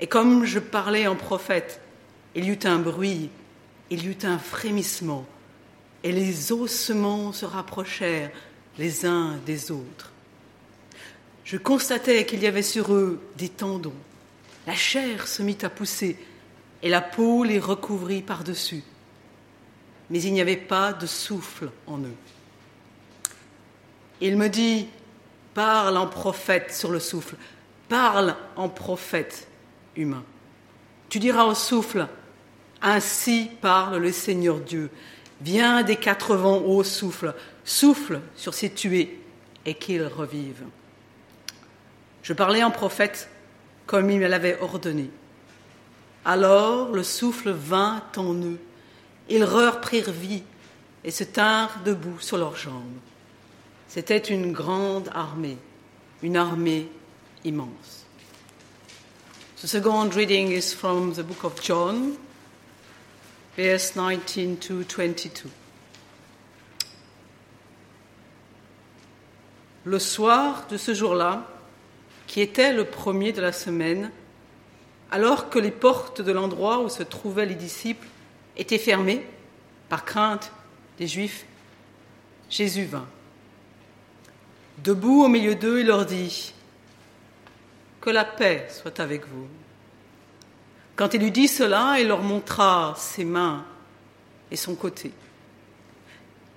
et 0.00 0.06
comme 0.06 0.44
je 0.44 0.58
parlais 0.58 1.06
en 1.06 1.16
prophète, 1.16 1.80
il 2.34 2.46
y 2.46 2.50
eut 2.50 2.58
un 2.64 2.78
bruit, 2.78 3.30
il 3.90 4.04
y 4.04 4.08
eut 4.08 4.24
un 4.24 4.38
frémissement, 4.38 5.26
et 6.02 6.12
les 6.12 6.52
ossements 6.52 7.32
se 7.32 7.44
rapprochèrent 7.44 8.30
les 8.78 9.04
uns 9.04 9.38
des 9.44 9.70
autres. 9.70 10.12
Je 11.44 11.56
constatais 11.56 12.24
qu'il 12.24 12.42
y 12.42 12.46
avait 12.46 12.62
sur 12.62 12.94
eux 12.94 13.20
des 13.36 13.48
tendons. 13.48 13.92
La 14.66 14.74
chair 14.74 15.26
se 15.26 15.42
mit 15.42 15.58
à 15.62 15.70
pousser 15.70 16.16
et 16.82 16.88
la 16.88 17.00
peau 17.00 17.44
les 17.44 17.58
recouvrit 17.58 18.22
par-dessus. 18.22 18.82
Mais 20.10 20.22
il 20.22 20.32
n'y 20.32 20.40
avait 20.40 20.56
pas 20.56 20.92
de 20.92 21.06
souffle 21.06 21.70
en 21.86 21.98
eux. 21.98 22.16
Il 24.20 24.36
me 24.36 24.48
dit, 24.48 24.88
parle 25.54 25.96
en 25.96 26.06
prophète 26.06 26.72
sur 26.72 26.90
le 26.90 27.00
souffle, 27.00 27.36
parle 27.88 28.36
en 28.56 28.68
prophète 28.68 29.48
humain. 29.96 30.24
Tu 31.08 31.18
diras 31.18 31.44
au 31.44 31.54
souffle, 31.54 32.06
ainsi 32.80 33.50
parle 33.60 33.96
le 33.96 34.12
Seigneur 34.12 34.60
Dieu. 34.60 34.90
Viens 35.40 35.82
des 35.82 35.96
quatre 35.96 36.36
vents, 36.36 36.62
ô 36.62 36.84
souffle, 36.84 37.34
souffle 37.64 38.20
sur 38.36 38.54
ces 38.54 38.70
tués 38.70 39.20
et 39.66 39.74
qu'ils 39.74 40.06
revivent. 40.06 40.64
Je 42.22 42.32
parlais 42.32 42.62
en 42.62 42.70
prophète 42.70 43.28
comme 43.86 44.10
il 44.10 44.18
me 44.20 44.28
l'avait 44.28 44.58
ordonné. 44.60 45.10
Alors 46.24 46.92
le 46.92 47.02
souffle 47.02 47.50
vint 47.50 48.02
en 48.16 48.34
eux. 48.34 48.58
Ils 49.28 49.44
reprirent 49.44 50.12
vie 50.12 50.42
et 51.04 51.10
se 51.10 51.24
tinrent 51.24 51.82
debout 51.84 52.20
sur 52.20 52.38
leurs 52.38 52.56
jambes. 52.56 52.98
C'était 53.88 54.18
une 54.18 54.52
grande 54.52 55.10
armée, 55.14 55.58
une 56.22 56.36
armée 56.36 56.88
immense. 57.44 58.06
The 59.60 59.68
second 59.68 60.14
reading 60.14 60.50
is 60.50 60.74
from 60.74 61.12
the 61.12 61.22
book 61.22 61.44
of 61.44 61.62
John, 61.62 62.16
verse 63.56 63.94
19 63.94 64.56
to 64.56 64.82
22. 64.82 65.48
Le 69.84 69.98
soir 69.98 70.66
de 70.68 70.76
ce 70.76 70.94
jour-là, 70.94 71.46
qui 72.32 72.40
était 72.40 72.72
le 72.72 72.86
premier 72.86 73.32
de 73.32 73.42
la 73.42 73.52
semaine, 73.52 74.10
alors 75.10 75.50
que 75.50 75.58
les 75.58 75.70
portes 75.70 76.22
de 76.22 76.32
l'endroit 76.32 76.80
où 76.80 76.88
se 76.88 77.02
trouvaient 77.02 77.44
les 77.44 77.54
disciples 77.54 78.06
étaient 78.56 78.78
fermées 78.78 79.26
par 79.90 80.06
crainte 80.06 80.50
des 80.96 81.06
Juifs, 81.06 81.44
Jésus 82.48 82.86
vint. 82.86 83.06
Debout 84.78 85.24
au 85.24 85.28
milieu 85.28 85.54
d'eux, 85.54 85.80
il 85.80 85.88
leur 85.88 86.06
dit, 86.06 86.54
Que 88.00 88.08
la 88.08 88.24
paix 88.24 88.66
soit 88.70 88.98
avec 88.98 89.28
vous. 89.28 89.46
Quand 90.96 91.12
il 91.12 91.24
eut 91.24 91.30
dit 91.30 91.48
cela, 91.48 92.00
il 92.00 92.08
leur 92.08 92.22
montra 92.22 92.94
ses 92.96 93.26
mains 93.26 93.62
et 94.50 94.56
son 94.56 94.74
côté. 94.74 95.12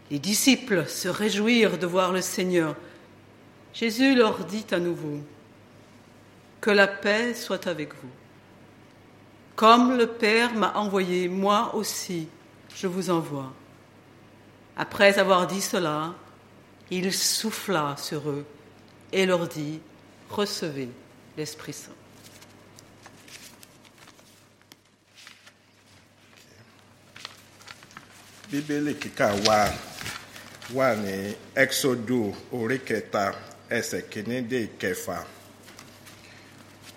Les 0.10 0.20
disciples 0.20 0.88
se 0.88 1.10
réjouirent 1.10 1.78
de 1.78 1.86
voir 1.86 2.14
le 2.14 2.22
Seigneur. 2.22 2.78
Jésus 3.74 4.16
leur 4.16 4.46
dit 4.46 4.68
à 4.72 4.80
nouveau, 4.80 5.20
Que 6.66 6.72
la 6.72 6.88
paix 6.88 7.36
soit 7.36 7.68
avec 7.68 7.94
vous. 7.94 8.10
Comme 9.56 9.96
le 10.00 10.08
Père 10.08 10.52
m'a 10.56 10.74
envoyé, 10.74 11.30
moi 11.30 11.76
aussi, 11.76 12.28
je 12.76 12.88
vous 12.88 13.12
envoie. 13.12 13.54
Après 14.76 15.20
avoir 15.20 15.46
dit 15.46 15.62
cela, 15.62 16.16
il 16.90 17.14
souffla 17.14 17.96
sur 18.00 18.28
eux 18.32 18.48
et 19.14 19.28
leur 19.28 19.48
dit, 19.48 19.80
Recevez 20.32 20.90
l'Esprit 21.38 21.74
Saint. 21.74 21.92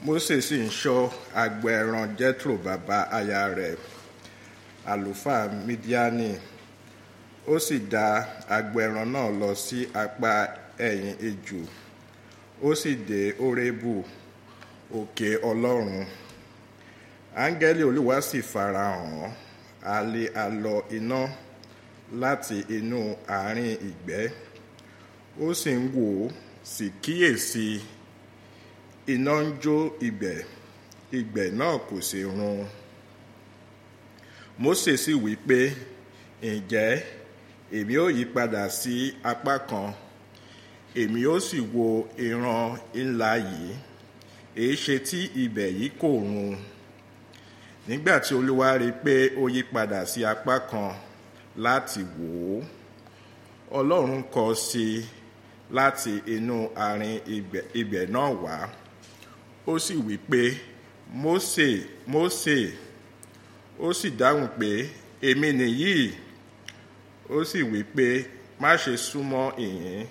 Mose 0.05 0.41
sì 0.43 0.57
ń 0.67 0.69
ṣọ́ 0.81 1.11
agbo 1.43 1.67
ẹran 1.81 2.09
jethro 2.19 2.55
bàbá 2.65 2.99
aya 3.19 3.41
rẹ̀ 3.59 3.75
àlùfáà 4.93 5.43
midiani 5.67 6.31
ó 7.53 7.59
sì 7.67 7.77
dá 7.93 8.07
agbo 8.57 8.77
ẹran 8.87 9.09
náà 9.15 9.29
lọ 9.41 9.51
sí 9.65 9.79
apá 10.03 10.33
ẹ̀yìn 10.89 11.17
ejò. 11.29 11.61
Ó 12.63 12.75
sì 12.81 12.91
dé 13.09 13.21
orébù 13.47 13.93
òkè 14.99 15.29
ọlọ́run. 15.51 16.07
Áńgẹ́lì 17.45 17.83
olúwa 17.89 18.17
sì 18.29 18.39
farahàn 18.53 19.31
alẹ́ 19.97 20.27
alọ 20.45 20.75
iná 20.97 21.21
láti 22.23 22.57
inú 22.77 23.01
àárín 23.37 23.73
ìgbẹ́. 23.89 24.25
Ó 25.45 25.55
sì 25.61 25.71
ń 25.81 25.85
wò 25.95 26.07
ó 26.27 26.31
sì 26.73 26.87
kíyèsí 27.03 27.67
iná 29.15 29.35
ń 29.45 29.49
jó 29.63 29.77
ìgbẹ́ 30.07 30.37
ìgbẹ́ 31.19 31.47
náà 31.59 31.75
kò 31.89 31.97
sì 32.09 32.21
run. 32.37 32.59
Mose 34.63 34.93
sì 35.05 35.13
wí 35.25 35.33
pé 35.49 35.59
ǹjẹ́ 36.53 36.91
èmi 37.77 37.95
ó 38.05 38.07
yí 38.17 38.23
padà 38.35 38.63
sí 38.81 38.95
apá 39.31 39.55
kan? 39.71 39.89
Èmi 41.01 41.21
ó 41.35 41.37
sì 41.49 41.59
wo 41.75 41.87
ìran 42.27 42.65
ńlá 43.05 43.31
yìí. 43.49 43.71
Èé 44.63 44.73
ṣe 44.83 44.95
tí 45.09 45.21
ibẹ̀ 45.43 45.69
yìí 45.79 45.89
kò 46.01 46.09
run. 46.29 46.57
Nígbà 47.89 48.15
tí 48.25 48.33
olúwa 48.39 48.69
rí 48.81 48.89
i 48.93 48.99
pé 49.05 49.15
ó 49.43 49.45
yí 49.55 49.61
padà 49.73 50.01
sí 50.11 50.21
apá 50.33 50.55
kan 50.71 50.93
láti 51.65 52.01
wò 52.17 52.29
ó 52.57 53.79
ọlọ́run 53.79 54.23
kọ 54.35 54.45
sí 54.69 54.85
i 54.99 55.07
láti 55.77 56.13
inú 56.35 56.57
àárín 56.85 57.17
ibẹ̀ 57.81 58.05
náà 58.15 58.31
wá 58.43 58.57
ó 59.71 59.73
sì 59.85 59.95
wí 60.07 60.15
pé 60.31 60.43
mose 61.23 61.69
mose 62.13 62.57
ó 63.85 63.93
sì 63.99 64.09
dáhùn 64.21 64.49
pé 64.59 64.71
èmi 65.29 65.49
nìyí. 65.61 65.95
Ó 67.31 67.45
sì 67.45 67.61
wí 67.63 67.81
pé 67.97 68.07
má 68.61 68.71
ṣe 68.83 68.93
súnmọ́ 69.07 69.47
ìyín. 69.67 70.07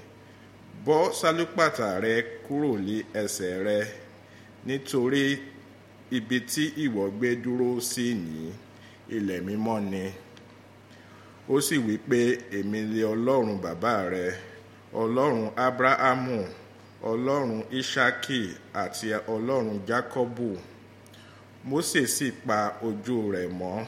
Bọ́ 0.86 1.02
sálúpàtà 1.20 1.88
rẹ 2.04 2.16
kúrò 2.46 2.72
ní 2.88 2.96
ẹsẹ̀ 3.22 3.54
rẹ 3.68 3.80
nítorí 4.68 5.24
ibi 6.18 6.38
tí 6.52 6.64
ìwọ 6.86 7.04
gbé 7.18 7.30
dúró 7.44 7.70
sí 7.92 8.06
ní 8.26 8.40
ilẹ̀ 9.16 9.40
mímọ́ 9.48 9.80
ni. 9.92 10.04
Ó 11.50 11.56
sì 11.66 11.76
wí 11.86 11.96
pé 12.10 12.20
èmi 12.58 12.80
lé 12.94 13.02
ọlọ́run 13.14 13.58
bàbá 13.64 13.94
rẹ 14.14 14.26
ọlọ́run 15.02 15.46
abrahamu 15.66 16.40
ọlọ́run 17.04 17.63
ishaki 17.80 18.39
àti 18.74 19.08
ọlọ́run 19.34 19.80
jacobu 19.88 20.58
mose 21.70 22.08
sì 22.08 22.27
pa 22.32 22.60
ojú 22.88 23.16
rẹ̀ 23.34 23.48
mọ́ 23.60 23.86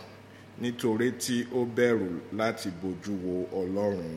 nítorí 0.61 1.09
tí 1.23 1.35
ó 1.57 1.65
bẹ̀rù 1.75 2.09
láti 2.39 2.69
bójú 2.81 3.13
wo 3.25 3.35
ọlọ́run. 3.61 4.13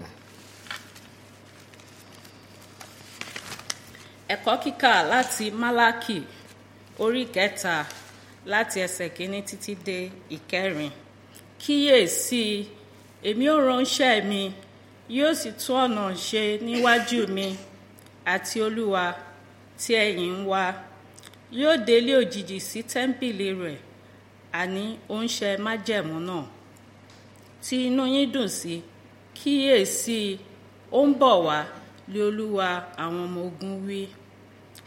ẹ̀kọ́ 4.35 4.55
kíkà 4.63 4.93
láti 5.13 5.45
málákì 5.61 6.19
orí 7.05 7.23
kẹta 7.35 7.75
láti 8.53 8.77
ẹsẹ̀ 8.87 9.09
kínní 9.17 9.41
títí 9.49 9.73
dé 9.87 9.99
ìkẹrin. 10.37 10.93
Kíyèsí 11.63 12.43
èmi 13.29 13.45
ò 13.55 13.57
ránṣẹ́ 13.69 14.25
mi 14.31 14.43
yóò 15.17 15.33
sì 15.41 15.51
tún 15.61 15.77
ọ̀nà 15.85 16.05
ṣe 16.27 16.43
níwájú 16.67 17.21
mi 17.37 17.47
àti 18.35 18.57
olúwa 18.67 19.05
tí 19.81 19.91
ẹ̀yin 20.05 20.35
ń 20.43 20.47
wá. 20.51 20.65
Yóò 21.61 21.75
délé 21.87 22.13
òjijì 22.21 22.59
sí 22.69 22.81
tẹ́ḿpìlì 22.91 23.49
rẹ̀. 23.63 23.79
Àní 24.61 24.85
oúnṣẹ 25.13 25.51
májẹ̀mú 25.65 26.17
náà. 26.29 26.45
Tí 27.65 27.77
inú 27.89 28.05
yín 28.15 28.33
dùn 28.35 28.49
sí 28.59 28.75
kíyèsí 29.37 30.19
ó 30.93 31.01
ń 31.09 31.13
bọ̀ 31.21 31.35
wá 31.47 31.59
lé 32.13 32.21
olúwa 32.29 32.69
àwọn 33.03 33.23
ọmọ 33.29 33.41
ogun 33.49 33.75
wí. 33.87 34.01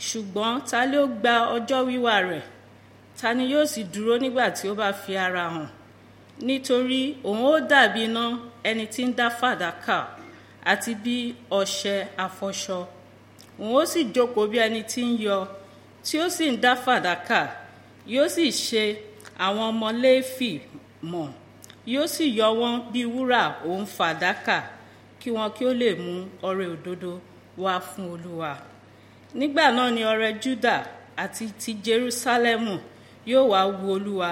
Ṣùgbọ́n 0.07 0.53
ta 0.69 0.79
ló 0.91 1.01
gba 1.19 1.33
ọjọ́ 1.55 1.79
wíwá 1.89 2.15
rẹ̀? 2.29 2.43
Ta 3.19 3.27
ni 3.37 3.43
yóò 3.53 3.65
sì 3.71 3.81
dúró 3.93 4.13
nígbà 4.23 4.45
tí 4.57 4.65
ó 4.67 4.73
bá 4.75 4.89
fi 5.01 5.13
ara 5.25 5.43
hàn? 5.53 5.67
Nítorí 6.47 7.01
òun 7.27 7.41
ó 7.45 7.53
dàbí 7.69 8.01
iná 8.07 8.23
ẹni 8.69 8.85
tí 8.93 9.01
ń 9.07 9.11
dá 9.17 9.27
fàdákà 9.39 9.97
àti 10.71 10.91
bí 11.03 11.15
ọṣẹ 11.59 11.95
afọṣọ 12.25 12.79
òun 13.59 13.73
ó 13.81 13.85
sì 13.91 14.01
jókòó 14.15 14.43
bí 14.51 14.57
ẹni 14.65 14.81
tí 14.91 15.01
ń 15.09 15.11
yọ 15.25 15.37
tí 16.05 16.15
ó 16.23 16.27
sì 16.35 16.45
ń 16.51 16.57
dá 16.63 16.71
fàdákà 16.85 17.39
yóò 18.13 18.27
sì 18.35 18.45
ṣe 18.65 18.83
àwọn 19.45 19.63
ọmọ 19.71 19.87
léèfì 20.03 20.51
mọ̀ 21.11 21.27
yóò 21.93 22.05
sì 22.15 22.25
yọ 22.39 22.47
wọ́n 22.59 22.75
bí 22.91 23.01
wúrà 23.13 23.41
òun 23.67 23.83
fàdákà 23.97 24.57
kí 25.19 25.29
wọn 25.35 25.49
kí 25.55 25.63
ó 25.65 25.73
lè 25.81 25.89
mú 26.03 26.13
ọrẹ 26.47 26.65
òdodo 26.75 27.11
wá 27.63 27.73
fún 27.87 28.05
olúwa 28.13 28.51
nígbà 29.39 29.65
náà 29.77 29.89
ni 29.95 30.01
ọrẹ 30.11 30.29
juda 30.43 30.75
àti 31.23 31.45
ti 31.61 31.71
jerúsálẹ́mù 31.85 32.73
yóò 33.31 33.43
wá 33.51 33.59
wu 33.79 33.85
olúwa 33.95 34.29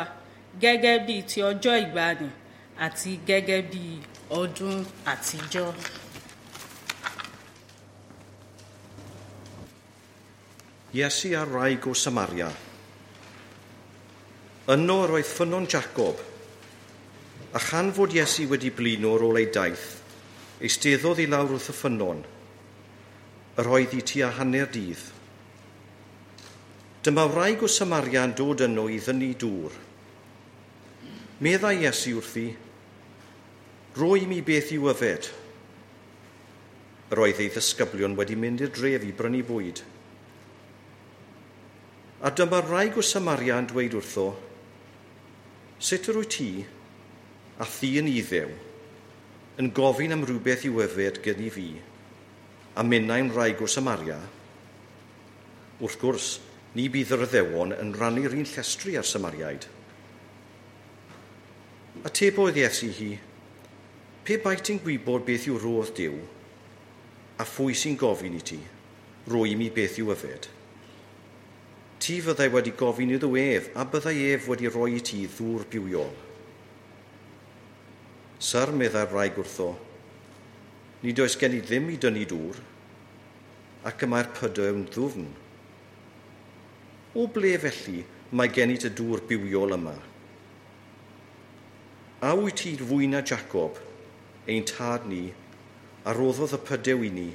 gẹ́gẹ́ 0.61 0.95
bíi 1.05 1.21
ti 1.29 1.39
ọjọ́ 1.49 1.73
ìgbàanì 1.83 2.27
àti 2.85 3.09
gẹ́gẹ́ 3.27 3.61
bíi 3.71 3.93
ọdún 4.39 4.75
àtijọ́. 5.11 5.67
Iesu 10.93 11.31
ar 11.33 11.49
raig 11.49 11.87
o 11.89 11.95
Samaria. 11.97 12.51
Yno 14.69 14.97
roedd 15.09 15.25
ffynon 15.25 15.65
Jacob, 15.65 16.19
a 17.57 17.59
chan 17.59 17.87
fod 17.97 18.11
Iesu 18.13 18.43
wedi 18.51 18.69
blino 18.69 19.15
ar 19.15 19.23
ôl 19.25 19.39
ei 19.41 19.47
daith, 19.49 19.87
eisteddodd 20.61 21.23
i 21.23 21.25
lawr 21.25 21.55
wrth 21.55 21.71
y 21.73 21.73
ffynon, 21.73 22.21
yr 23.57 23.69
oedd 23.73 23.95
i 23.97 24.03
tua 24.05 24.29
hanner 24.37 24.69
dydd. 24.75 25.01
Dyma 27.01 27.25
wraig 27.31 27.65
o 27.65 27.69
Samaria 27.73 28.27
yn 28.29 28.35
dod 28.37 28.61
yno 28.67 28.85
i 28.85 28.99
ddynnu 29.01 29.31
dŵr. 29.41 29.79
Meddai 31.41 31.79
Iesu 31.87 32.13
wrthi, 32.19 32.45
roi 33.97 34.29
mi 34.29 34.43
beth 34.45 34.69
i 34.77 34.79
wyfed. 34.85 35.31
Yr 37.09 37.25
oedd 37.25 37.41
ei 37.41 37.49
ddisgyblion 37.49 38.13
wedi 38.21 38.37
mynd 38.37 38.61
i'r 38.61 38.71
dref 38.77 39.09
i 39.09 39.11
brynu 39.17 39.41
bwyd. 39.49 39.83
A 42.23 42.31
dyma 42.31 42.61
rhaeg 42.63 42.95
o 42.95 43.03
Samaria'n 43.03 43.65
dweud 43.67 43.97
wrtho, 43.99 44.29
sut 45.83 46.07
yr 46.07 46.21
wyt 46.21 46.31
ti 46.37 46.51
a 47.59 47.67
thyn 47.67 48.07
i 48.07 48.21
ddew 48.23 48.53
yn 49.59 49.67
gofyn 49.75 50.15
am 50.15 50.23
rhywbeth 50.23 50.63
i 50.63 50.71
wyfed 50.71 51.19
gen 51.25 51.43
i 51.43 51.49
fi 51.51 51.67
a 52.79 52.85
minnau'n 52.87 53.33
rhaeg 53.35 53.59
o 53.61 53.67
Samaria? 53.67 54.17
Wrth 55.83 55.99
gwrs, 56.01 56.29
ni 56.73 56.87
bydd 56.89 57.11
yr 57.17 57.25
addewon 57.27 57.75
yn 57.75 57.91
rannu'r 57.99 58.33
un 58.39 58.47
llestri 58.49 58.95
ar 58.97 59.05
Samariaid. 59.05 59.67
A 62.07 62.09
tebodd 62.09 62.57
Iesu 62.57 62.89
hi, 62.97 63.11
pe 64.23 64.39
bai 64.41 64.55
ti'n 64.63 64.79
gwybod 64.81 65.27
beth 65.27 65.51
yw 65.51 65.59
rodd 65.59 65.93
Dyw 65.99 66.17
a 67.43 67.45
phwy 67.45 67.75
sy'n 67.77 67.99
gofyn 67.99 68.39
i 68.39 68.41
ti, 68.47 68.63
rwy 69.27 69.57
mi 69.59 69.69
beth 69.75 69.99
yw 70.01 70.15
yfed. 70.15 70.49
Ti 72.03 72.17
fyddai 72.19 72.49
wedi 72.51 72.73
gofyn 72.75 73.13
iddo 73.15 73.29
ef, 73.39 73.69
a 73.79 73.85
byddai 73.87 74.33
ef 74.33 74.47
wedi 74.51 74.67
rhoi 74.67 74.97
i 74.97 75.01
ti 75.07 75.21
ddŵr 75.23 75.63
bywiol. 75.71 76.09
Syr 78.43 78.73
meddai'r 78.75 79.07
rhaeg 79.13 79.37
gwrtho, 79.37 79.69
nid 81.05 81.21
oes 81.23 81.37
gen 81.39 81.55
i 81.55 81.61
ddim 81.63 81.87
i 81.93 81.95
dynnu 82.03 82.25
dŵr, 82.27 82.59
ac 83.87 84.03
y 84.03 84.09
mae'r 84.11 84.33
pydw 84.35 84.65
yn 84.73 84.83
ddwfn. 84.89 85.29
O 87.15 87.23
ble 87.31 87.53
felly 87.63 88.01
mae 88.35 88.51
gen 88.51 88.75
i 88.75 88.77
dy 88.83 88.91
dŵr 88.99 89.23
bywiol 89.29 89.77
yma? 89.77 89.95
A 92.19 92.33
wyt 92.35 92.59
ti'r 92.65 92.83
fwy 92.89 93.07
na 93.13 93.23
Jacob, 93.23 93.79
ein 94.51 94.67
tad 94.67 95.07
ni, 95.07 95.29
a 96.03 96.11
roddodd 96.19 96.59
y 96.59 96.61
pydew 96.67 97.07
i 97.07 97.15
ni, 97.15 97.29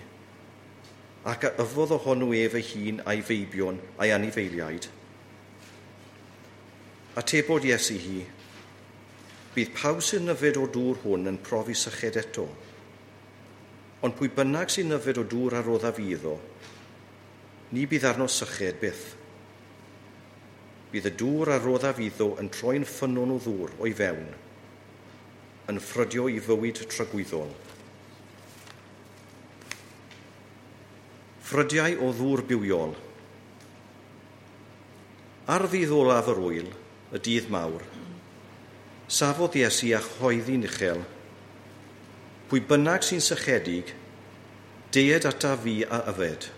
ac 1.29 1.45
a 1.45 1.51
yfodd 1.61 1.93
ohono 1.99 2.31
ef 2.33 2.55
ei 2.57 2.65
hun 2.71 3.03
a'i 3.05 3.21
feibion 3.21 3.77
a'i 4.01 4.13
anifeiliaid. 4.15 4.89
Atebodd 7.21 7.67
Iesu 7.69 7.99
hi, 8.01 8.23
bydd 9.53 9.75
pawb 9.77 10.01
sy'n 10.05 10.25
nyfed 10.29 10.57
o 10.61 10.65
dŵr 10.73 11.03
hwn 11.03 11.29
yn 11.33 11.41
profi 11.45 11.77
syched 11.77 12.17
eto. 12.21 12.47
Ond 14.07 14.17
pwy 14.17 14.31
bynnag 14.33 14.73
sy'n 14.73 14.89
nyfed 14.93 15.21
o 15.21 15.27
dŵr 15.29 15.59
ar 15.59 15.69
roddaf 15.69 15.99
fi 15.99 16.09
iddo, 16.15 16.37
ni 17.75 17.85
bydd 17.91 18.07
arno 18.09 18.29
syched 18.31 18.81
byth. 18.81 19.07
Bydd 20.93 21.11
y 21.11 21.17
dŵr 21.21 21.57
ar 21.59 21.65
roddaf 21.67 21.99
iddo 22.01 22.37
yn 22.41 22.49
troi'n 22.55 22.89
ffynon 22.89 23.35
o 23.35 23.41
ddŵr 23.45 23.75
o'i 23.83 23.97
fewn, 23.99 24.29
yn 25.69 25.83
ffrydio 25.85 26.31
i 26.33 26.39
fywyd 26.41 26.87
trygwyddol. 26.89 27.51
ffrydiau 31.49 31.95
o 32.05 32.11
ddŵr 32.13 32.43
bywiol. 32.45 32.91
Ar 35.49 35.63
ddydd 35.73 35.95
olaf 35.97 36.27
yr 36.29 36.41
wyl, 36.45 36.67
y 37.17 37.21
dydd 37.25 37.47
mawr, 37.49 37.87
safodd 39.09 39.57
Iesu 39.57 39.95
a 39.97 40.01
choeddi'n 40.05 40.67
uchel. 40.69 41.01
Pwy 42.51 42.61
bynnag 42.69 43.07
sy'n 43.07 43.25
sychedig, 43.25 43.95
deed 44.93 45.25
ata 45.31 45.55
fi 45.63 45.79
a 45.89 46.03
yfed. 46.13 46.51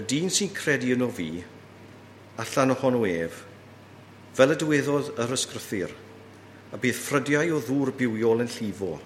Y 0.00 0.06
dyn 0.08 0.32
sy'n 0.32 0.54
credu 0.56 0.94
yno 0.96 1.10
fi, 1.12 1.28
allan 2.40 2.72
ohono 2.72 3.04
ef, 3.04 3.42
fel 4.32 4.56
y 4.56 4.58
diweddodd 4.62 5.12
yr 5.26 5.36
ysgrythyr, 5.36 5.92
a 6.72 6.80
bydd 6.80 7.04
ffrydiau 7.04 7.52
o 7.58 7.60
ddŵr 7.68 7.92
bywiol 8.00 8.46
yn 8.46 8.52
llifo. 8.56 8.96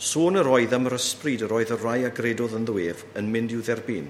Sôn 0.00 0.40
yr 0.40 0.48
oedd 0.48 0.72
am 0.72 0.88
yr 0.88 0.96
ysbryd 0.96 1.42
yr 1.44 1.52
oedd 1.58 1.74
y 1.74 1.76
rai 1.82 1.98
a 2.08 2.10
gredodd 2.16 2.56
yn 2.56 2.64
ddwef 2.64 3.02
yn 3.20 3.28
mynd 3.28 3.52
i'w 3.52 3.60
dderbyn. 3.66 4.06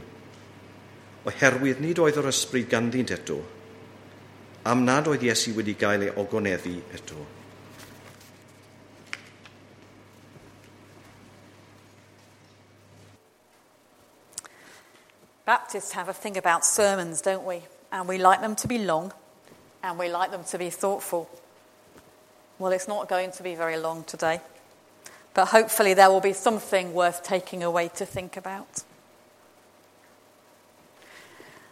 Oherwydd 1.27 1.83
nid 1.83 1.99
oedd 1.99 2.21
yr 2.23 2.31
ysbryd 2.31 2.71
ganddynt 2.71 3.11
eto, 3.17 3.41
am 4.71 4.85
nad 4.87 5.11
oedd 5.11 5.27
Iesu 5.27 5.57
wedi 5.57 5.75
gael 5.75 6.07
ei 6.07 6.15
ogoneddu 6.15 6.77
eto. 6.95 7.27
Baptists 15.45 15.93
have 15.93 16.09
a 16.09 16.15
thing 16.15 16.37
about 16.37 16.65
sermons, 16.65 17.21
don't 17.21 17.45
we? 17.45 17.63
And 17.91 18.07
we 18.07 18.19
like 18.19 18.41
them 18.41 18.55
to 18.55 18.69
be 18.69 18.79
long 18.79 19.13
and 19.83 19.99
we 19.99 20.09
like 20.09 20.31
them 20.31 20.45
to 20.45 20.59
be 20.59 20.71
thoughtful. 20.71 21.29
Well, 22.61 22.71
it's 22.71 22.87
not 22.87 23.09
going 23.09 23.33
to 23.33 23.43
be 23.43 23.57
very 23.57 23.77
long 23.77 24.05
today, 24.05 24.41
but 25.35 25.47
hopefully 25.47 25.95
there 25.95 26.11
will 26.11 26.21
be 26.21 26.33
something 26.33 26.93
worth 26.93 27.23
taking 27.23 27.63
away 27.63 27.89
to 27.97 28.07
think 28.07 28.37
about. 28.37 28.83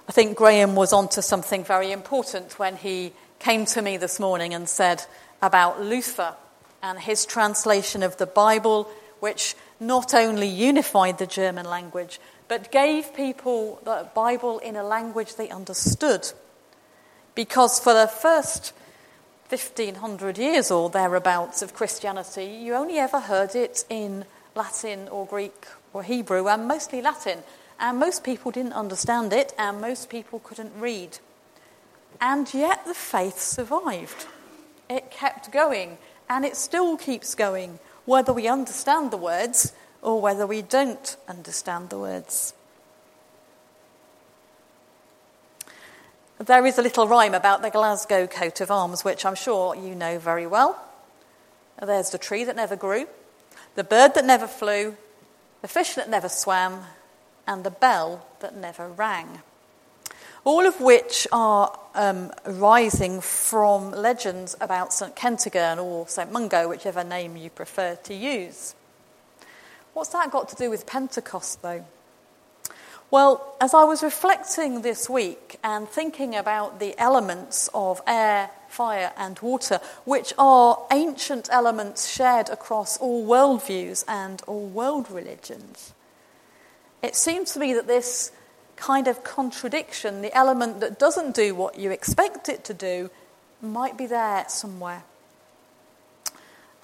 I 0.09 0.13
think 0.13 0.37
Graham 0.37 0.75
was 0.75 0.93
onto 0.93 1.21
something 1.21 1.65
very 1.65 1.93
important 1.93 2.59
when 2.59 2.77
he 2.77 3.13
came 3.39 3.67
to 3.67 3.83
me 3.83 3.97
this 3.97 4.19
morning 4.19 4.55
and 4.55 4.69
said 4.69 5.05
about 5.43 5.83
Luther 5.83 6.35
and 6.83 6.99
his 6.99 7.27
translation 7.27 8.03
of 8.03 8.17
the 8.17 8.27
Bible, 8.27 8.89
which 9.21 9.55
not 9.79 10.15
only 10.15 10.47
unified 10.47 11.19
the 11.19 11.27
German 11.27 11.67
language, 11.67 12.21
but 12.49 12.73
gave 12.73 13.15
people 13.15 13.81
the 13.85 14.09
Bible 14.15 14.59
in 14.61 14.77
a 14.77 14.83
language 14.83 15.37
they 15.37 15.51
understood. 15.51 16.33
Because 17.35 17.79
for 17.79 17.93
the 17.93 18.09
first 18.09 18.73
1500 19.51 20.37
years 20.37 20.71
or 20.71 20.91
thereabouts 20.91 21.63
of 21.63 21.73
Christianity, 21.73 22.45
you 22.45 22.75
only 22.75 22.99
ever 22.99 23.21
heard 23.21 23.55
it 23.55 23.85
in 23.89 24.27
Latin 24.55 25.09
or 25.09 25.25
Greek 25.25 25.67
or 25.95 26.03
Hebrew, 26.03 26.49
and 26.49 26.69
mostly 26.69 27.01
Latin. 27.01 27.39
And 27.81 27.99
most 27.99 28.25
people 28.25 28.51
didn't 28.51 28.75
understand 28.75 29.33
it, 29.33 29.55
and 29.57 29.81
most 29.81 30.11
people 30.11 30.41
couldn't 30.41 30.79
read. 30.79 31.19
And 32.21 32.53
yet 32.53 32.85
the 32.87 32.95
faith 32.95 33.41
survived. 33.41 34.27
It 34.91 35.11
kept 35.11 35.51
going, 35.51 35.97
and 36.29 36.45
it 36.45 36.57
still 36.57 36.97
keeps 36.97 37.35
going, 37.35 37.79
whether 38.05 38.33
we 38.33 38.49
understand 38.49 39.11
the 39.11 39.17
words 39.17 39.73
or 40.03 40.21
whether 40.21 40.47
we 40.47 40.61
don't 40.61 41.17
understand 41.27 41.91
the 41.91 41.99
words. 41.99 42.53
There 46.41 46.65
is 46.67 46.79
a 46.79 46.83
little 46.83 47.09
rhyme 47.09 47.35
about 47.35 47.63
the 47.63 47.71
Glasgow 47.71 48.29
coat 48.29 48.61
of 48.61 48.71
arms, 48.71 49.05
which 49.05 49.27
I'm 49.27 49.35
sure 49.35 49.75
you 49.75 49.97
know 49.97 50.21
very 50.21 50.47
well. 50.47 50.81
There's 51.85 52.11
the 52.11 52.19
tree 52.19 52.45
that 52.45 52.55
never 52.55 52.77
grew, 52.77 53.09
the 53.75 53.83
bird 53.83 54.15
that 54.15 54.25
never 54.25 54.47
flew, 54.47 54.97
the 55.63 55.69
fish 55.69 55.95
that 55.95 56.09
never 56.09 56.29
swam, 56.29 56.85
and 57.49 57.65
the 57.65 57.73
bell 57.73 58.25
that 58.39 58.57
never 58.57 58.89
rang. 58.89 59.43
All 60.45 60.65
of 60.65 60.81
which 60.81 61.27
are 61.33 61.77
um, 61.97 62.31
from 63.21 63.91
legends 63.91 64.55
about 64.61 64.93
St. 64.93 65.17
Kentigern 65.17 65.83
or 65.83 66.07
St. 66.07 66.31
Mungo, 66.31 66.69
whichever 66.69 67.03
name 67.03 67.37
you 67.37 67.51
prefer 67.51 67.97
to 68.05 68.15
use. 68.15 68.77
What's 69.93 70.11
that 70.11 70.31
got 70.31 70.49
to 70.51 70.55
do 70.55 70.71
with 70.71 70.87
Pentecost, 70.87 71.63
though? 71.63 71.85
Well, 73.11 73.57
as 73.59 73.73
I 73.73 73.85
was 73.85 74.03
reflecting 74.03 74.83
this 74.83 75.09
week 75.09 75.59
and 75.65 75.89
thinking 75.89 76.35
about 76.35 76.79
the 76.79 76.95
elements 76.99 77.71
of 77.73 78.03
air, 78.07 78.51
fire, 78.69 79.13
and 79.17 79.39
water, 79.39 79.81
which 80.05 80.35
are 80.37 80.79
ancient 80.93 81.49
elements 81.51 82.07
shared 82.07 82.51
across 82.51 82.99
all 82.99 83.27
worldviews 83.27 84.05
and 84.07 84.43
all 84.47 84.67
world 84.67 85.11
religions, 85.11 85.95
it 87.03 87.17
seems 87.17 87.53
to 87.53 87.61
me 87.61 87.73
that 87.73 87.87
this 87.87 88.31
kind 88.77 89.09
of 89.09 89.25
contradiction, 89.25 90.21
the 90.21 90.37
element 90.37 90.81
that 90.81 90.99
doesn't 90.99 91.35
do 91.35 91.55
what 91.55 91.79
you 91.79 91.91
expect 91.91 92.51
it 92.51 92.63
to 92.65 92.75
do, 92.75 93.11
might 93.63 93.97
be 93.97 94.05
there 94.05 94.45
somewhere. 94.49 95.03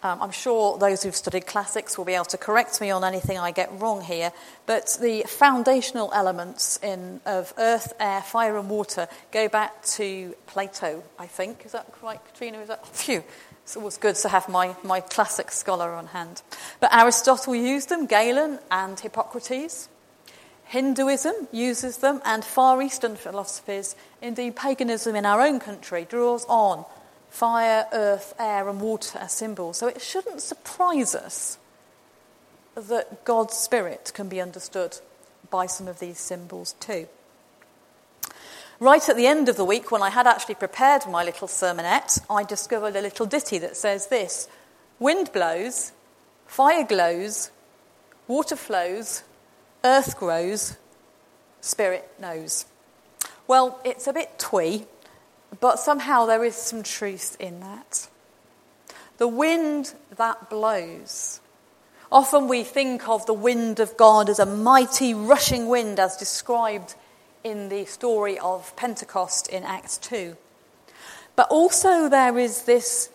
Um, 0.04 0.20
I'm 0.20 0.32
sure 0.32 0.76
those 0.76 1.02
who've 1.02 1.16
studied 1.16 1.46
classics 1.46 1.96
will 1.96 2.04
be 2.04 2.12
able 2.12 2.26
to 2.26 2.36
correct 2.36 2.78
me 2.78 2.90
on 2.90 3.04
anything 3.04 3.38
I 3.38 3.52
get 3.52 3.70
wrong 3.80 4.02
here, 4.02 4.32
but 4.66 4.98
the 5.00 5.22
foundational 5.22 6.12
elements 6.12 6.78
in, 6.82 7.22
of 7.24 7.54
earth, 7.56 7.94
air, 7.98 8.20
fire, 8.20 8.58
and 8.58 8.68
water 8.68 9.08
go 9.32 9.48
back 9.48 9.82
to 9.96 10.36
Plato, 10.46 11.02
I 11.18 11.26
think. 11.26 11.64
Is 11.64 11.72
that 11.72 11.88
right, 12.02 12.20
Katrina? 12.22 12.60
Is 12.60 12.68
that? 12.68 12.86
Phew. 12.86 13.24
It's 13.62 13.78
always 13.78 13.96
good 13.96 14.16
to 14.16 14.28
have 14.28 14.46
my, 14.46 14.76
my 14.82 15.00
classic 15.00 15.50
scholar 15.50 15.94
on 15.94 16.08
hand. 16.08 16.42
But 16.80 16.92
Aristotle 16.92 17.54
used 17.54 17.88
them, 17.88 18.04
Galen 18.04 18.58
and 18.70 19.00
Hippocrates. 19.00 19.88
Hinduism 20.64 21.48
uses 21.50 21.98
them, 21.98 22.20
and 22.26 22.44
Far 22.44 22.82
Eastern 22.82 23.16
philosophies, 23.16 23.96
indeed 24.20 24.54
paganism 24.54 25.16
in 25.16 25.24
our 25.24 25.40
own 25.40 25.60
country, 25.60 26.06
draws 26.06 26.44
on 26.44 26.84
fire, 27.34 27.88
earth, 27.92 28.32
air, 28.38 28.68
and 28.68 28.80
water 28.80 29.18
as 29.18 29.32
symbols. 29.32 29.78
So 29.78 29.88
it 29.88 30.00
shouldn't 30.00 30.40
surprise 30.40 31.16
us 31.16 31.58
that 32.76 33.24
God's 33.24 33.56
Spirit 33.56 34.12
can 34.14 34.28
be 34.28 34.40
understood 34.40 34.98
by 35.50 35.66
some 35.66 35.88
of 35.88 35.98
these 35.98 36.18
symbols 36.18 36.76
too. 36.78 37.08
Right 38.78 39.08
at 39.08 39.16
the 39.16 39.26
end 39.26 39.48
of 39.48 39.56
the 39.56 39.64
week, 39.64 39.90
when 39.90 40.00
I 40.00 40.10
had 40.10 40.28
actually 40.28 40.54
prepared 40.54 41.06
my 41.08 41.24
little 41.24 41.48
sermonette, 41.48 42.20
I 42.30 42.44
discovered 42.44 42.94
a 42.94 43.00
little 43.00 43.26
ditty 43.26 43.58
that 43.58 43.76
says 43.76 44.06
this 44.06 44.48
Wind 45.00 45.32
blows, 45.32 45.90
fire 46.46 46.84
glows, 46.84 47.50
water 48.28 48.56
flows, 48.56 49.24
earth 49.82 50.16
grows, 50.16 50.76
spirit 51.60 52.08
knows. 52.20 52.66
Well, 53.48 53.80
it's 53.84 54.06
a 54.06 54.12
bit 54.12 54.38
twee, 54.38 54.86
but 55.60 55.78
somehow 55.78 56.26
there 56.26 56.44
is 56.44 56.54
some 56.54 56.82
truth 56.82 57.36
in 57.40 57.60
that. 57.60 58.08
The 59.18 59.28
wind 59.28 59.94
that 60.16 60.50
blows. 60.50 61.40
Often 62.10 62.48
we 62.48 62.64
think 62.64 63.08
of 63.08 63.26
the 63.26 63.34
wind 63.34 63.80
of 63.80 63.96
God 63.96 64.28
as 64.28 64.38
a 64.38 64.46
mighty 64.46 65.14
rushing 65.14 65.68
wind, 65.68 65.98
as 65.98 66.16
described 66.16 66.94
in 67.42 67.68
the 67.68 67.84
story 67.84 68.38
of 68.38 68.74
Pentecost 68.76 69.48
in 69.48 69.62
Acts 69.64 69.98
2. 69.98 70.36
But 71.36 71.48
also 71.50 72.08
there 72.08 72.38
is 72.38 72.62
this 72.62 73.10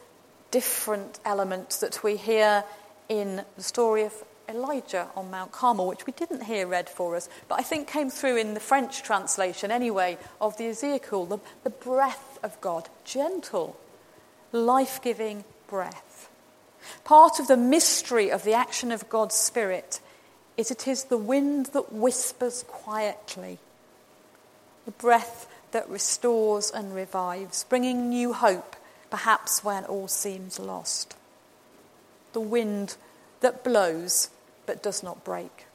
different 0.52 1.20
element 1.26 1.78
that 1.82 2.04
we 2.04 2.18
hear 2.18 2.64
in 3.08 3.44
the 3.56 3.64
story 3.64 4.04
of 4.04 4.14
Elijah 4.50 5.08
on 5.16 5.32
Mount 5.32 5.52
Carmel, 5.52 5.88
which 5.88 6.06
we 6.06 6.14
didn't 6.14 6.44
hear 6.44 6.68
read 6.68 6.90
for 6.90 7.16
us, 7.16 7.30
but 7.48 7.60
I 7.60 7.64
think 7.64 7.88
came 7.88 8.10
through 8.10 8.38
in 8.38 8.56
the 8.56 8.60
French 8.60 9.04
translation 9.04 9.72
anyway 9.72 10.18
of 10.42 10.58
the 10.58 10.68
Ezekiel, 10.68 11.26
the, 11.26 11.38
the 11.64 11.70
breath 11.70 12.40
of 12.44 12.60
God, 12.60 12.90
gentle, 13.06 13.80
life 14.52 15.02
giving 15.02 15.44
breath. 15.68 16.30
Part 17.04 17.40
of 17.40 17.48
the 17.48 17.58
mystery 17.58 18.32
of 18.32 18.44
the 18.44 18.54
action 18.54 18.92
of 18.92 19.10
God's 19.10 19.36
Spirit 19.36 20.00
is 20.58 20.72
it 20.72 20.88
is 20.88 21.06
the 21.06 21.18
wind 21.18 21.68
that 21.68 21.94
whispers 21.94 22.64
quietly, 22.68 23.60
the 24.86 24.92
breath 24.92 25.48
that 25.72 25.88
restores 25.90 26.72
and 26.72 26.94
revives, 26.96 27.64
bringing 27.66 28.10
new 28.10 28.34
hope, 28.34 28.76
perhaps 29.10 29.64
when 29.64 29.86
all 29.86 30.08
seems 30.08 30.60
lost. 30.60 31.16
The 32.34 32.40
wind 32.40 32.98
that 33.42 33.64
blows 33.64 34.30
but 34.70 34.84
does 34.84 35.02
not 35.02 35.24
break. 35.24 35.66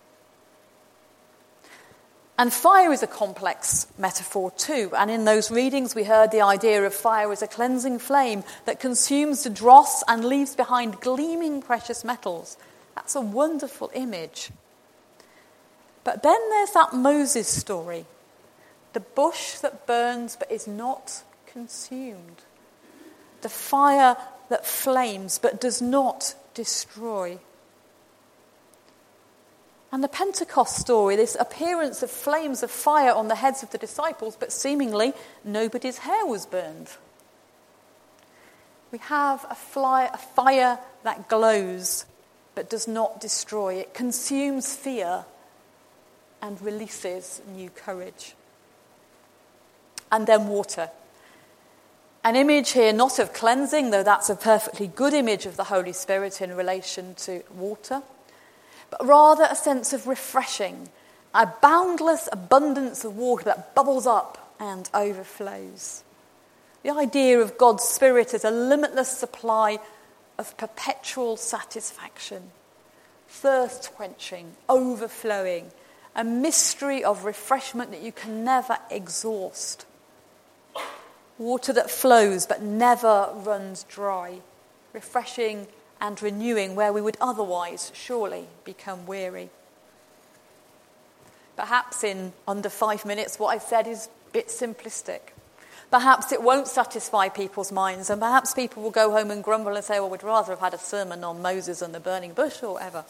And 2.39 2.53
fire 2.53 2.93
is 2.93 3.03
a 3.03 3.09
complex 3.09 3.89
metaphor 3.99 4.53
too. 4.53 4.93
And 4.97 5.11
in 5.11 5.25
those 5.25 5.51
readings, 5.51 5.97
we 5.97 6.05
heard 6.05 6.31
the 6.31 6.43
idea 6.43 6.81
of 6.87 6.95
fire 6.95 7.33
as 7.33 7.43
a 7.43 7.49
cleansing 7.49 7.99
flame 7.99 8.45
that 8.67 8.79
consumes 8.79 9.43
the 9.43 9.51
dross 9.51 10.05
and 10.07 10.25
leaves 10.25 10.55
behind 10.55 11.01
gleaming 11.01 11.61
precious 11.61 12.05
metals. 12.05 12.57
That's 12.95 13.17
a 13.17 13.21
wonderful 13.21 13.91
image. 13.95 14.51
But 16.05 16.23
then 16.23 16.39
there's 16.51 16.71
that 16.75 16.93
Moses 16.93 17.49
story 17.49 18.07
the 18.93 19.01
bush 19.01 19.59
that 19.59 19.89
burns 19.89 20.37
but 20.37 20.53
is 20.53 20.69
not 20.69 21.25
consumed, 21.47 22.43
the 23.41 23.49
fire 23.49 24.17
that 24.51 24.65
flames 24.65 25.41
but 25.41 25.61
does 25.61 25.83
not 25.83 26.37
destroy. 26.55 27.41
And 29.95 30.03
the 30.03 30.09
Pentecost 30.09 30.77
story, 30.77 31.15
this 31.15 31.37
appearance 31.39 32.03
of 32.03 32.11
flames 32.11 32.65
of 32.65 32.71
fire 32.73 33.13
on 33.13 33.29
the 33.29 33.37
heads 33.37 33.63
of 33.63 33.71
the 33.71 33.79
disciples, 33.79 34.35
but 34.35 34.51
seemingly 34.51 35.13
nobody's 35.45 35.99
hair 35.99 36.27
was 36.27 36.47
burned. 36.47 36.89
We 38.91 38.99
have 38.99 39.47
a, 39.49 39.55
fly, 39.55 40.11
a 40.13 40.17
fire 40.17 40.81
that 41.05 41.29
glows 41.29 42.07
but 42.57 42.69
does 42.69 42.89
not 42.89 43.21
destroy. 43.21 43.75
It 43.75 43.95
consumes 43.95 44.75
fear 44.75 45.27
and 46.43 46.61
releases 46.61 47.41
new 47.55 47.71
courage. 47.71 48.35
And 50.11 50.27
then 50.27 50.49
water. 50.49 50.91
An 52.25 52.35
image 52.35 52.73
here 52.73 52.93
not 52.93 53.21
of 53.21 53.33
cleansing, 53.33 53.91
though 53.91 54.03
that's 54.03 54.29
a 54.29 54.35
perfectly 54.35 54.89
good 54.89 55.15
image 55.15 55.47
of 55.47 55.57
the 55.57 55.63
Holy 55.63 55.93
Spirit 55.93 56.43
in 56.43 56.57
relation 56.57 57.15
to 57.15 57.45
water 57.55 58.03
but 58.97 59.07
rather 59.09 59.49
a 59.51 59.57
sense 59.57 59.93
of 59.93 60.07
refreshing, 60.07 60.89
a 61.35 61.49
boundless 61.61 62.29
abundance 62.31 63.05
of 63.05 63.17
water 63.17 63.45
that 63.45 63.75
bubbles 63.75 64.07
up 64.07 64.55
and 64.61 64.89
overflows. 64.95 66.05
The 66.85 66.91
idea 66.91 67.41
of 67.41 67.59
God's 67.59 67.83
Spirit 67.83 68.35
as 68.35 68.45
a 68.45 68.53
limitless 68.53 69.09
supply 69.09 69.81
of 70.39 70.57
perpetual 70.57 71.37
satisfaction, 71.37 72.53
thirst 73.27 73.91
quenching, 73.97 74.55
overflowing, 74.69 75.73
a 76.15 76.23
mystery 76.23 77.03
of 77.03 77.25
refreshment 77.25 77.91
that 77.91 78.03
you 78.03 78.13
can 78.13 78.45
never 78.45 78.79
exhaust. 78.93 79.87
Water 81.37 81.73
that 81.73 81.91
flows 81.91 82.47
but 82.47 82.63
never 82.63 83.31
runs 83.35 83.83
dry, 83.85 84.39
refreshing 84.93 85.67
and 86.05 86.21
renewing 86.21 86.75
where 86.75 86.93
we 86.93 87.01
would 87.01 87.17
otherwise 87.19 87.91
surely 87.95 88.47
become 88.63 89.07
weary. 89.07 89.49
Perhaps 91.57 92.05
in 92.05 92.35
under 92.47 92.69
five 92.69 93.07
minutes, 93.07 93.39
what 93.39 93.49
I've 93.49 93.63
said 93.63 93.87
is 93.87 94.11
a 94.29 94.33
bit 94.33 94.49
simplistic. 94.49 95.21
Perhaps 95.91 96.31
it 96.31 96.43
won't 96.43 96.69
satisfy 96.69 97.31
people's 97.31 97.73
minds, 97.73 98.11
and 98.11 98.21
perhaps 98.21 98.53
people 98.53 98.83
will 98.83 98.91
go 98.91 99.13
home 99.13 99.31
and 99.31 99.43
grumble 99.43 99.77
and 99.77 99.85
say, 99.85 99.99
Well, 99.99 100.11
we'd 100.11 100.23
rather 100.23 100.53
have 100.53 100.61
had 100.61 100.75
a 100.75 100.79
sermon 100.79 101.25
on 101.25 101.41
Moses 101.41 101.81
and 101.81 101.95
the 101.95 102.01
burning 102.01 102.35
bush 102.35 102.63
or 102.63 102.75
whatever. 102.75 103.07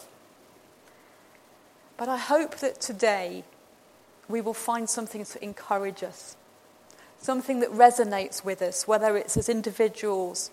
But 1.97 2.07
I 2.07 2.17
hope 2.17 2.59
that 2.59 2.79
today 2.79 3.43
we 4.29 4.39
will 4.39 4.53
find 4.53 4.89
something 4.89 5.25
to 5.25 5.43
encourage 5.43 6.01
us, 6.01 6.37
something 7.19 7.59
that 7.59 7.71
resonates 7.71 8.45
with 8.45 8.61
us, 8.61 8.87
whether 8.87 9.17
it's 9.17 9.35
as 9.35 9.49
individuals 9.49 10.49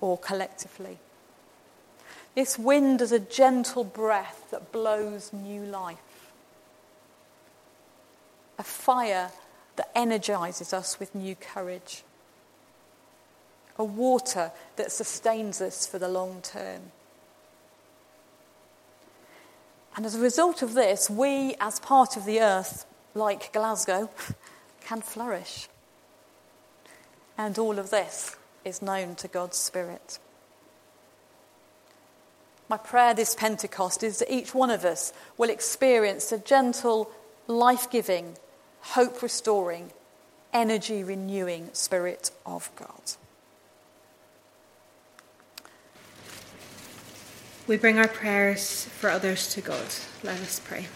or 0.00 0.16
collectively. 0.16 1.00
This 2.34 2.58
wind 2.58 3.00
is 3.00 3.12
a 3.12 3.18
gentle 3.18 3.84
breath 3.84 4.46
that 4.50 4.72
blows 4.72 5.32
new 5.32 5.62
life, 5.62 6.30
a 8.58 8.62
fire 8.62 9.30
that 9.76 9.90
energizes 9.94 10.72
us 10.72 11.00
with 11.00 11.14
new 11.14 11.34
courage, 11.34 12.04
a 13.76 13.84
water 13.84 14.52
that 14.76 14.92
sustains 14.92 15.60
us 15.60 15.86
for 15.86 15.98
the 15.98 16.08
long 16.08 16.40
term. 16.42 16.92
And 19.96 20.06
as 20.06 20.14
a 20.14 20.20
result 20.20 20.62
of 20.62 20.74
this, 20.74 21.10
we, 21.10 21.56
as 21.60 21.80
part 21.80 22.16
of 22.16 22.24
the 22.24 22.40
earth, 22.40 22.86
like 23.14 23.52
Glasgow, 23.52 24.08
can 24.80 25.00
flourish. 25.00 25.68
And 27.36 27.58
all 27.58 27.78
of 27.78 27.90
this 27.90 28.36
is 28.64 28.82
known 28.82 29.16
to 29.16 29.28
God's 29.28 29.56
Spirit. 29.56 30.18
My 32.70 32.76
prayer 32.76 33.14
this 33.14 33.34
Pentecost 33.34 34.04
is 34.04 34.20
that 34.20 34.32
each 34.32 34.54
one 34.54 34.70
of 34.70 34.84
us 34.84 35.12
will 35.36 35.50
experience 35.50 36.30
a 36.30 36.38
gentle, 36.38 37.10
life 37.48 37.90
giving, 37.90 38.36
hope 38.80 39.22
restoring, 39.22 39.90
energy 40.52 41.02
renewing 41.02 41.70
Spirit 41.72 42.30
of 42.46 42.70
God. 42.76 43.02
We 47.66 47.76
bring 47.76 47.98
our 47.98 48.06
prayers 48.06 48.84
for 48.84 49.10
others 49.10 49.52
to 49.54 49.60
God. 49.60 49.88
Let 50.22 50.38
us 50.38 50.60
pray. 50.60 50.86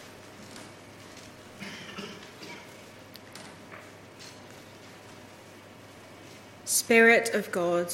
Spirit 6.64 7.34
of 7.34 7.50
God, 7.50 7.92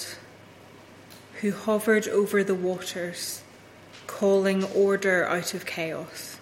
who 1.41 1.53
hovered 1.53 2.09
over 2.09 2.45
the 2.45 2.55
waters, 2.55 3.41
calling 4.11 4.65
order 4.65 5.25
out 5.25 5.55
of 5.55 5.65
chaos. 5.65 6.37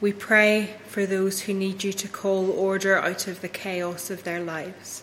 We 0.00 0.12
pray 0.12 0.76
for 0.86 1.06
those 1.06 1.40
who 1.40 1.52
need 1.52 1.82
you 1.82 1.92
to 1.92 2.08
call 2.08 2.50
order 2.50 2.96
out 2.96 3.26
of 3.26 3.40
the 3.40 3.48
chaos 3.48 4.10
of 4.10 4.22
their 4.22 4.40
lives. 4.40 5.02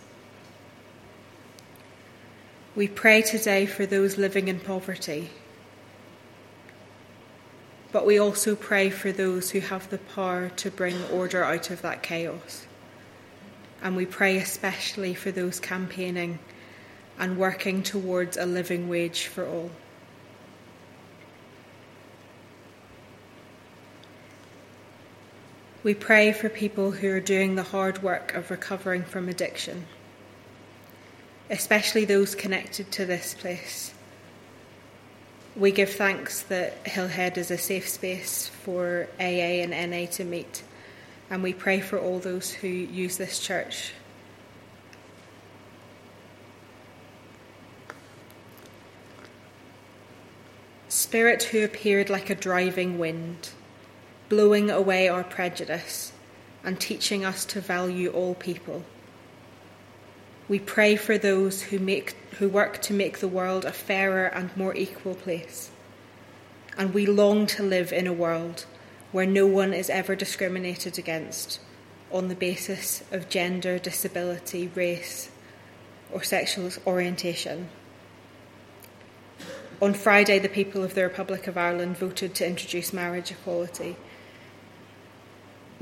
We 2.76 2.88
pray 2.88 3.22
today 3.22 3.66
for 3.66 3.86
those 3.86 4.18
living 4.18 4.48
in 4.48 4.62
poverty, 4.62 5.32
but 7.92 8.06
we 8.06 8.18
also 8.18 8.56
pray 8.56 8.90
for 8.90 9.12
those 9.12 9.52
who 9.52 9.60
have 9.60 9.90
the 9.90 9.98
power 9.98 10.50
to 10.56 10.72
bring 10.72 11.04
order 11.12 11.44
out 11.44 11.70
of 11.70 11.82
that 11.82 12.02
chaos. 12.02 12.66
And 13.84 13.98
we 13.98 14.06
pray 14.06 14.38
especially 14.38 15.14
for 15.14 15.32
those 15.32 15.60
campaigning 15.60 16.40
and 17.20 17.38
working 17.38 17.84
towards 17.84 18.38
a 18.38 18.46
living 18.46 18.88
wage 18.88 19.28
for 19.28 19.46
all. 19.46 19.72
We 25.84 25.96
pray 25.96 26.32
for 26.32 26.48
people 26.48 26.92
who 26.92 27.10
are 27.10 27.20
doing 27.20 27.56
the 27.56 27.64
hard 27.64 28.04
work 28.04 28.36
of 28.36 28.52
recovering 28.52 29.02
from 29.02 29.28
addiction, 29.28 29.88
especially 31.50 32.06
those 32.06 32.36
connected 32.36 32.92
to 32.92 33.06
this 33.08 33.34
place. 33.34 33.92
We 35.56 35.72
give 35.72 35.90
thanks 35.90 36.44
that 36.44 36.84
Hillhead 36.84 37.36
is 37.36 37.50
a 37.50 37.58
safe 37.58 37.90
space 37.90 38.48
for 38.48 39.08
AA 39.20 39.64
and 39.64 39.72
NA 39.72 40.06
to 40.12 40.24
meet, 40.24 40.62
and 41.32 41.42
we 41.42 41.52
pray 41.52 41.80
for 41.80 41.98
all 41.98 42.20
those 42.20 42.52
who 42.52 42.68
use 42.68 43.18
this 43.18 43.40
church. 43.40 43.94
Spirit 50.90 51.42
who 51.42 51.64
appeared 51.64 52.12
like 52.12 52.30
a 52.30 52.36
driving 52.36 53.00
wind 53.00 53.50
blowing 54.32 54.72
away 54.72 55.10
our 55.10 55.26
prejudice 55.26 56.14
and 56.64 56.80
teaching 56.80 57.26
us 57.26 57.44
to 57.44 57.60
value 57.60 58.10
all 58.12 58.34
people. 58.34 58.82
We 60.48 60.58
pray 60.58 60.96
for 60.96 61.18
those 61.18 61.64
who, 61.64 61.80
make, 61.80 62.16
who 62.40 62.48
work 62.48 62.82
to 62.84 62.94
make 62.94 63.20
the 63.20 63.28
world 63.28 63.66
a 63.66 63.74
fairer 63.74 64.28
and 64.28 64.56
more 64.56 64.74
equal 64.74 65.16
place. 65.16 65.70
And 66.78 66.94
we 66.94 67.06
long 67.06 67.46
to 67.48 67.62
live 67.62 67.92
in 67.92 68.08
a 68.08 68.14
world 68.14 68.66
where 69.12 69.26
no 69.26 69.46
one 69.46 69.74
is 69.74 69.90
ever 69.90 70.16
discriminated 70.16 70.98
against 70.98 71.60
on 72.10 72.30
the 72.30 72.36
basis 72.36 73.04
of 73.12 73.28
gender, 73.28 73.78
disability, 73.78 74.72
race, 74.74 75.30
or 76.10 76.24
sexual 76.24 76.72
orientation. 76.88 77.68
On 79.82 79.94
Friday, 79.94 80.40
the 80.40 80.48
people 80.48 80.86
of 80.86 80.94
the 80.94 81.04
Republic 81.04 81.48
of 81.48 81.58
Ireland 81.58 81.98
voted 81.98 82.34
to 82.36 82.48
introduce 82.48 82.94
marriage 82.94 83.32
equality 83.32 83.98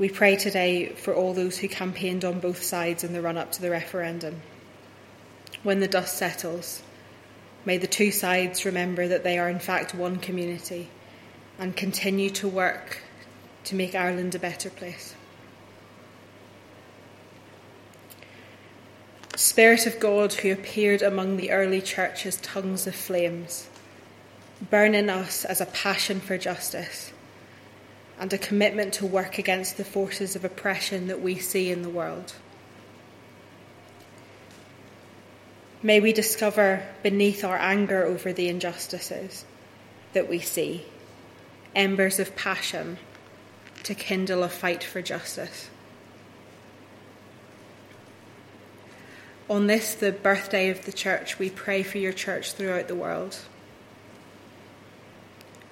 we 0.00 0.08
pray 0.08 0.34
today 0.34 0.86
for 0.86 1.14
all 1.14 1.34
those 1.34 1.58
who 1.58 1.68
campaigned 1.68 2.24
on 2.24 2.40
both 2.40 2.62
sides 2.62 3.04
in 3.04 3.12
the 3.12 3.20
run 3.20 3.36
up 3.36 3.52
to 3.52 3.60
the 3.60 3.70
referendum. 3.70 4.40
When 5.62 5.80
the 5.80 5.88
dust 5.88 6.16
settles, 6.16 6.82
may 7.66 7.76
the 7.76 7.86
two 7.86 8.10
sides 8.10 8.64
remember 8.64 9.06
that 9.06 9.24
they 9.24 9.38
are 9.38 9.50
in 9.50 9.58
fact 9.58 9.94
one 9.94 10.16
community 10.16 10.88
and 11.58 11.76
continue 11.76 12.30
to 12.30 12.48
work 12.48 13.02
to 13.64 13.74
make 13.74 13.94
Ireland 13.94 14.34
a 14.34 14.38
better 14.38 14.70
place. 14.70 15.14
Spirit 19.36 19.84
of 19.84 20.00
God, 20.00 20.32
who 20.32 20.50
appeared 20.50 21.02
among 21.02 21.36
the 21.36 21.50
early 21.50 21.82
church 21.82 22.24
as 22.24 22.36
tongues 22.38 22.86
of 22.86 22.94
flames, 22.94 23.68
burn 24.70 24.94
in 24.94 25.10
us 25.10 25.44
as 25.44 25.60
a 25.60 25.66
passion 25.66 26.20
for 26.20 26.38
justice 26.38 27.12
and 28.20 28.32
a 28.34 28.38
commitment 28.38 28.92
to 28.92 29.06
work 29.06 29.38
against 29.38 29.78
the 29.78 29.84
forces 29.84 30.36
of 30.36 30.44
oppression 30.44 31.06
that 31.06 31.22
we 31.22 31.38
see 31.38 31.70
in 31.70 31.80
the 31.80 31.88
world. 31.88 32.34
May 35.82 36.00
we 36.00 36.12
discover 36.12 36.86
beneath 37.02 37.42
our 37.42 37.56
anger 37.56 38.04
over 38.04 38.34
the 38.34 38.48
injustices 38.48 39.46
that 40.12 40.28
we 40.28 40.38
see 40.38 40.84
embers 41.74 42.18
of 42.18 42.36
passion 42.36 42.98
to 43.84 43.94
kindle 43.94 44.42
a 44.42 44.48
fight 44.50 44.84
for 44.84 45.00
justice. 45.00 45.70
On 49.48 49.66
this, 49.66 49.94
the 49.94 50.12
birthday 50.12 50.68
of 50.68 50.84
the 50.84 50.92
church, 50.92 51.38
we 51.38 51.48
pray 51.48 51.82
for 51.82 51.96
your 51.96 52.12
church 52.12 52.52
throughout 52.52 52.86
the 52.86 52.94
world. 52.94 53.38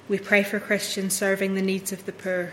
We 0.08 0.18
pray 0.18 0.42
for 0.42 0.58
Christians 0.58 1.14
serving 1.14 1.54
the 1.54 1.62
needs 1.62 1.92
of 1.92 2.06
the 2.06 2.12
poor, 2.12 2.52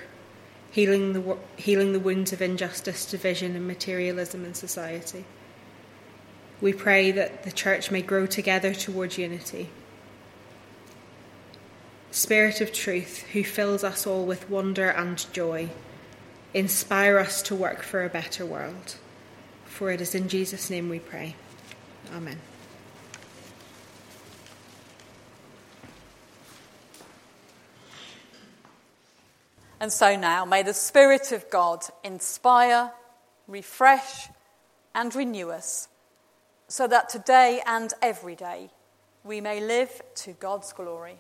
healing 0.72 1.14
the, 1.14 1.38
healing 1.56 1.94
the 1.94 2.00
wounds 2.00 2.34
of 2.34 2.42
injustice, 2.42 3.06
division, 3.06 3.56
and 3.56 3.66
materialism 3.66 4.44
in 4.44 4.54
society. 4.54 5.24
We 6.60 6.74
pray 6.74 7.12
that 7.12 7.44
the 7.44 7.52
church 7.52 7.92
may 7.92 8.02
grow 8.02 8.26
together 8.26 8.74
towards 8.74 9.18
unity. 9.18 9.70
Spirit 12.12 12.62
of 12.62 12.74
truth, 12.74 13.24
who 13.34 13.44
fills 13.44 13.84
us 13.84 14.06
all 14.06 14.26
with 14.26 14.50
wonder 14.50 14.90
and 14.90 15.26
joy, 15.34 15.70
inspire 16.54 17.18
us 17.18 17.42
to 17.44 17.56
work 17.56 17.84
for 17.84 18.04
a 18.04 18.10
better 18.10 18.46
world. 18.46 18.96
For 19.66 19.92
it 19.92 20.02
is 20.02 20.16
in 20.16 20.30
Jesus' 20.30 20.70
name 20.70 20.90
we 20.90 21.00
pray. 21.00 21.36
Amen. 22.14 22.40
And 29.80 29.92
so 29.92 30.16
now, 30.16 30.46
may 30.46 30.64
the 30.64 30.74
Spirit 30.74 31.32
of 31.32 31.50
God 31.50 31.84
inspire, 32.04 32.92
refresh, 33.48 34.30
and 34.94 35.14
renew 35.14 35.50
us, 35.50 35.90
so 36.68 36.88
that 36.88 37.10
today 37.10 37.62
and 37.66 37.94
every 38.02 38.36
day 38.36 38.72
we 39.24 39.42
may 39.42 39.60
live 39.60 40.02
to 40.16 40.34
God's 40.34 40.72
glory. 40.72 41.18